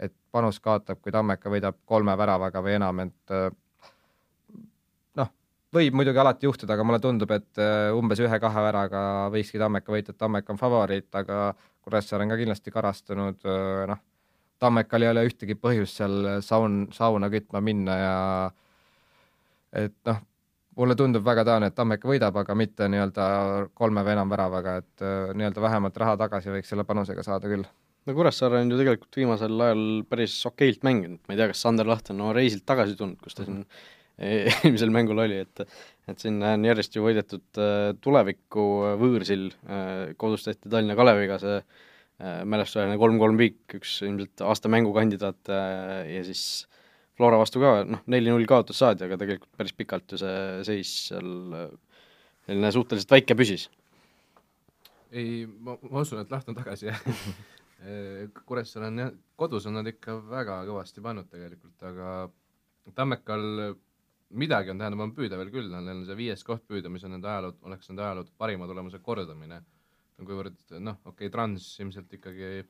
[0.00, 3.36] et panus kaotab, kui Tammeka võidab kolme väravaga või enam, et
[5.74, 10.14] võib muidugi alati juhtuda, aga mulle tundub, et äh, umbes ühe-kahe väraga võikski Tammeka võita,
[10.14, 11.52] et Tammeka on favoriit, aga
[11.84, 14.02] Kuressaare on ka kindlasti karastunud, äh, noh,
[14.62, 18.14] Tammekal ei ole ühtegi põhjust seal saun, sauna kütma minna ja
[19.84, 20.20] et noh,
[20.78, 23.26] mulle tundub väga tõenäoline, et Tammeka võidab, aga mitte nii-öelda
[23.74, 27.66] kolme või enam väravaga, et äh, nii-öelda vähemalt raha tagasi võiks selle panusega saada küll.
[28.04, 31.88] No Kuressaare on ju tegelikult viimasel ajal päris okeilt mänginud, ma ei tea, kas Sander
[31.88, 33.64] Laht on oma reisilt tagasi tulnud, kus ta siin
[34.24, 35.64] eelmisel mängul oli, et
[36.10, 38.66] et siin on järjest ju võidetud äh, tuleviku
[39.00, 41.58] võõrsil, äh, kodus tehti Tallinna Kaleviga see
[42.46, 46.44] mälestusväärne kolm-kolm viik, üks ilmselt aasta mängukandidaat ja siis
[47.18, 50.36] Flora vastu ka, noh, neli-null kaotus saadi, aga tegelikult päris pikalt ju see
[50.68, 51.32] seis seal
[52.46, 53.66] selline suhteliselt väike püsis.
[55.10, 57.02] ei, ma, ma usun, et Laht on tagasi, jah
[58.48, 62.12] Kuressaare on jah, kodus on nad ikka väga kõvasti pannud tegelikult, aga
[62.96, 63.74] Tammekal
[64.40, 67.28] midagi on, on püüda veel küll, neil on see viies koht püüda, mis on nende
[67.30, 69.60] ajaloo, oleks nende ajaloo parima tulemuse kordamine.
[70.16, 72.62] kuivõrd noh, okei okay,, Trans ilmselt ikkagi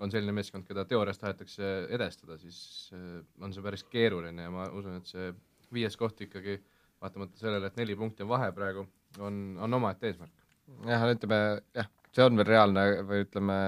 [0.00, 4.66] on selline meeskond, keda teoorias tahetakse edestada, siis äh, on see päris keeruline ja ma
[4.76, 5.30] usun, et see
[5.74, 6.56] viies koht ikkagi,
[7.00, 8.86] vaatamata sellele, et neli punkti on vahe praegu,
[9.22, 10.46] on, on omaette eesmärk.
[10.88, 11.40] jah, ütleme
[11.76, 13.58] jah, see on veel reaalne või ütleme,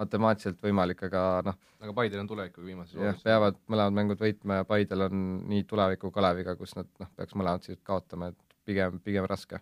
[0.00, 4.68] matemaatiliselt võimalik, aga noh, aga Paidel on tulevikuga viimases jah, peavad mõlemad mängud võitma ja
[4.68, 9.28] Paidel on nii tuleviku Kaleviga, kus nad noh, peaks mõlemad siis kaotama, et pigem, pigem
[9.30, 9.60] raske.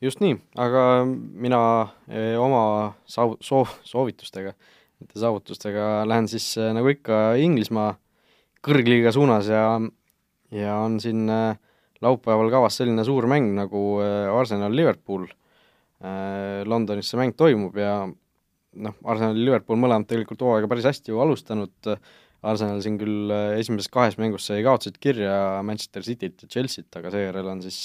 [0.00, 1.62] just nii, aga mina
[2.08, 2.62] eh, oma
[3.06, 4.56] saav-, soov, soovitustega
[5.02, 7.92] nende saavutustega lähen siis äh, nagu ikka Inglismaa
[8.62, 9.80] kõrgliiga suunas ja,
[10.54, 11.58] ja on siin äh,
[12.02, 15.30] laupäeval kavas selline suur mäng nagu äh, Arsenal-Liverpool.
[16.66, 18.08] Londonis see mäng toimub ja
[18.80, 21.92] noh, Arsenal-Liverpool mõlemad tegelikult hooaega päris hästi ju alustanud,
[22.42, 27.50] Arsenal siin küll esimeses kahes mängus sai kaotused kirja Manchester Cityt ja Chelsea't, aga seejärel
[27.52, 27.84] on siis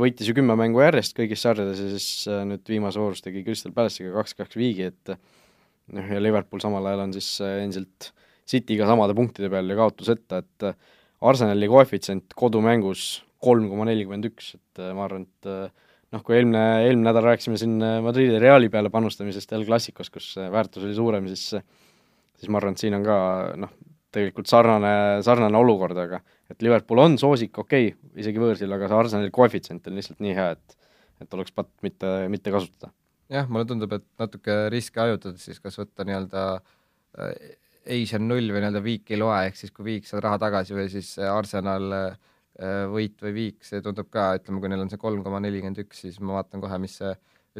[0.00, 4.14] võitis ju kümme mängu järjest kõigis sarjades ja siis nüüd viimase voorus tegi Crystal Palace'iga
[4.16, 5.12] kaks-kaks viigi, et
[5.94, 8.10] noh, ja Liverpool samal ajal on siis äh, endiselt
[8.46, 10.76] Cityga samade punktide peal ja kaotuseta, et äh,
[11.26, 15.50] Arsenali koefitsient kodumängus kolm koma nelikümmend üks, et äh, ma arvan, et
[16.16, 20.86] noh, kui eelmine, eelmine nädal rääkisime siin Madridi Reali peale panustamisest El Clasicos, kus väärtus
[20.86, 21.50] oli suurem, siis
[22.36, 23.18] siis ma arvan, et siin on ka
[23.60, 23.72] noh,
[24.16, 24.92] tegelikult sarnane,
[25.26, 29.88] sarnane olukord, aga et Liverpool on soosik, okei okay,, isegi võõrsil, aga see Arsenali koefitsient
[29.90, 30.82] on lihtsalt nii hea, et
[31.16, 32.90] et oleks patt mitte, mitte kasutada.
[33.32, 36.42] Jah, mulle tundub, et natuke riske hajutades siis kas võtta nii-öelda
[37.24, 37.30] äh,
[37.96, 40.90] Asian null või nii-öelda viik ei loe, ehk siis kui viik saad raha tagasi või
[40.92, 42.34] siis Arsenal äh,
[42.92, 45.98] võit või viik, see tundub ka, ütleme, kui neil on see kolm koma nelikümmend üks,
[46.06, 47.10] siis ma vaatan kohe, mis see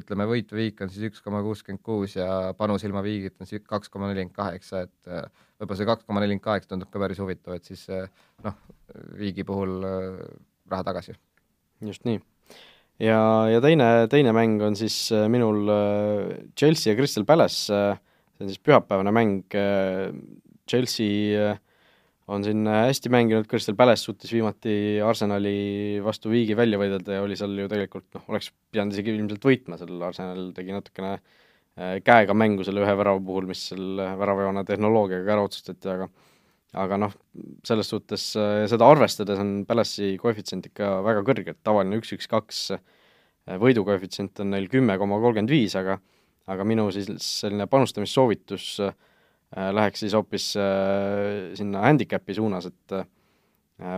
[0.00, 3.50] ütleme, võit või viik on siis üks koma kuuskümmend kuus ja panus ilma viigita on
[3.50, 5.26] siis kaks koma nelikümmend kaheksa, et äh,
[5.60, 7.84] võib-olla see kaks koma nelikümmend kaheksa tundub ka päris huvitav, et siis
[8.44, 8.56] noh,
[9.20, 11.16] viigi puhul raha tagasi.
[11.84, 12.20] just nii
[13.02, 13.18] ja,
[13.50, 17.98] ja teine, teine mäng on siis äh, minul äh, Chelsea ja Crystal Palace, äh,
[18.36, 19.44] see on siis pühapäevane mäng,
[20.68, 21.54] Chelsea
[22.32, 27.38] on siin hästi mänginud, Crystal Palace suutis viimati Arsenali vastu viigi välja võidelda ja oli
[27.38, 31.16] seal ju tegelikult noh, oleks pidanud isegi ilmselt võitma, seal Arsenal tegi natukene
[32.06, 36.08] käega mängu selle ühe värava puhul, mis seal väravajoone tehnoloogiaga ära otsustati, aga
[36.76, 37.14] aga noh,
[37.66, 42.28] selles suhtes äh, seda arvestades on Palace'i koefitsient ikka väga kõrge, et tavaline üks, üks,
[42.30, 42.82] kaks äh,
[43.62, 45.98] võidukoefitsient on neil kümme koma kolmkümmend viis, aga
[46.46, 48.92] aga minu siis selline panustamissoovitus äh,
[49.56, 50.50] läheks siis hoopis
[51.56, 52.96] sinna handicapi suunas, et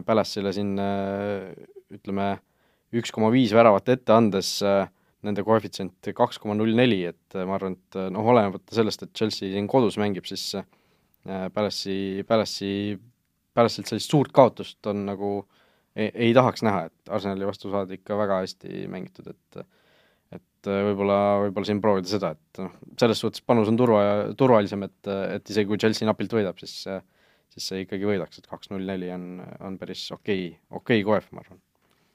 [0.07, 0.73] Palace'ile siin
[1.95, 2.29] ütleme,
[2.95, 4.53] üks koma viis väravat ette andes
[5.27, 9.51] nende koefitsient kaks koma null neli, et ma arvan, et noh, olenemata sellest, et Chelsea
[9.51, 10.53] siin kodus mängib, siis
[11.27, 12.95] Palace'i, Palace'i,
[13.55, 15.33] Palace'ilt sellist suurt kaotust on nagu
[15.99, 19.63] ei, ei tahaks näha, et Arsenali vastu saadi ikka väga hästi mängitud, et
[20.59, 24.03] et võib-olla, võib-olla siin proovida seda, et noh, selles suhtes panus on turva,
[24.39, 26.83] turvalisem, et, et isegi kui Chelsea napilt võidab, siis
[27.49, 31.07] siis see ikkagi võidaks, et kaks null neli on, on päris okei okay,, okei okay
[31.07, 31.61] koef, ma arvan.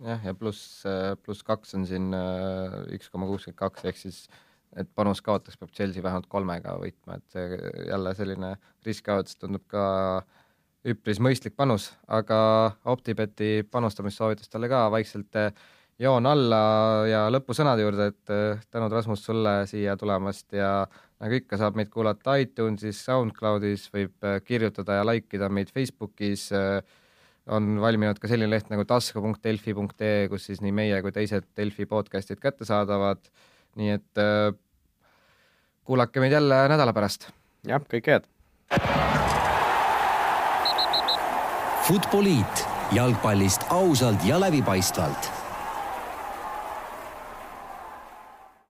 [0.06, 0.84] jah, ja pluss,
[1.26, 2.14] pluss kaks on siin
[2.94, 4.20] üks koma kuuskümmend kaks, ehk siis
[4.78, 7.38] et panus kaotaks, peab Chelsea vähemalt kolmega võitma, et
[7.90, 9.84] jälle selline riskikaotus tundub ka
[10.90, 12.38] üpris mõistlik panus, aga
[12.92, 15.54] OpTibeti panustamissoovitustele ka vaikselt eh,
[16.04, 16.62] joon alla
[17.08, 20.84] ja lõpusõnade juurde, et eh, tänud, Rasmus, sulle siia tulemast ja
[21.24, 26.50] nagu ikka, saab meid kuulata iTunesis, SoundCloudis, võib eh, kirjutada ja like ida meid Facebookis,
[27.54, 32.40] on valminud ka selline leht nagu tasku.delfi.ee, kus siis nii meie kui teised Delfi podcast'id
[32.40, 33.20] kättesaadavad
[33.76, 34.22] nii et
[35.84, 37.28] kuulake meid jälle nädala pärast.
[37.68, 38.30] jah, kõike head.
[41.84, 45.43] Futboliit jalgpallist ausalt ja läbipaistvalt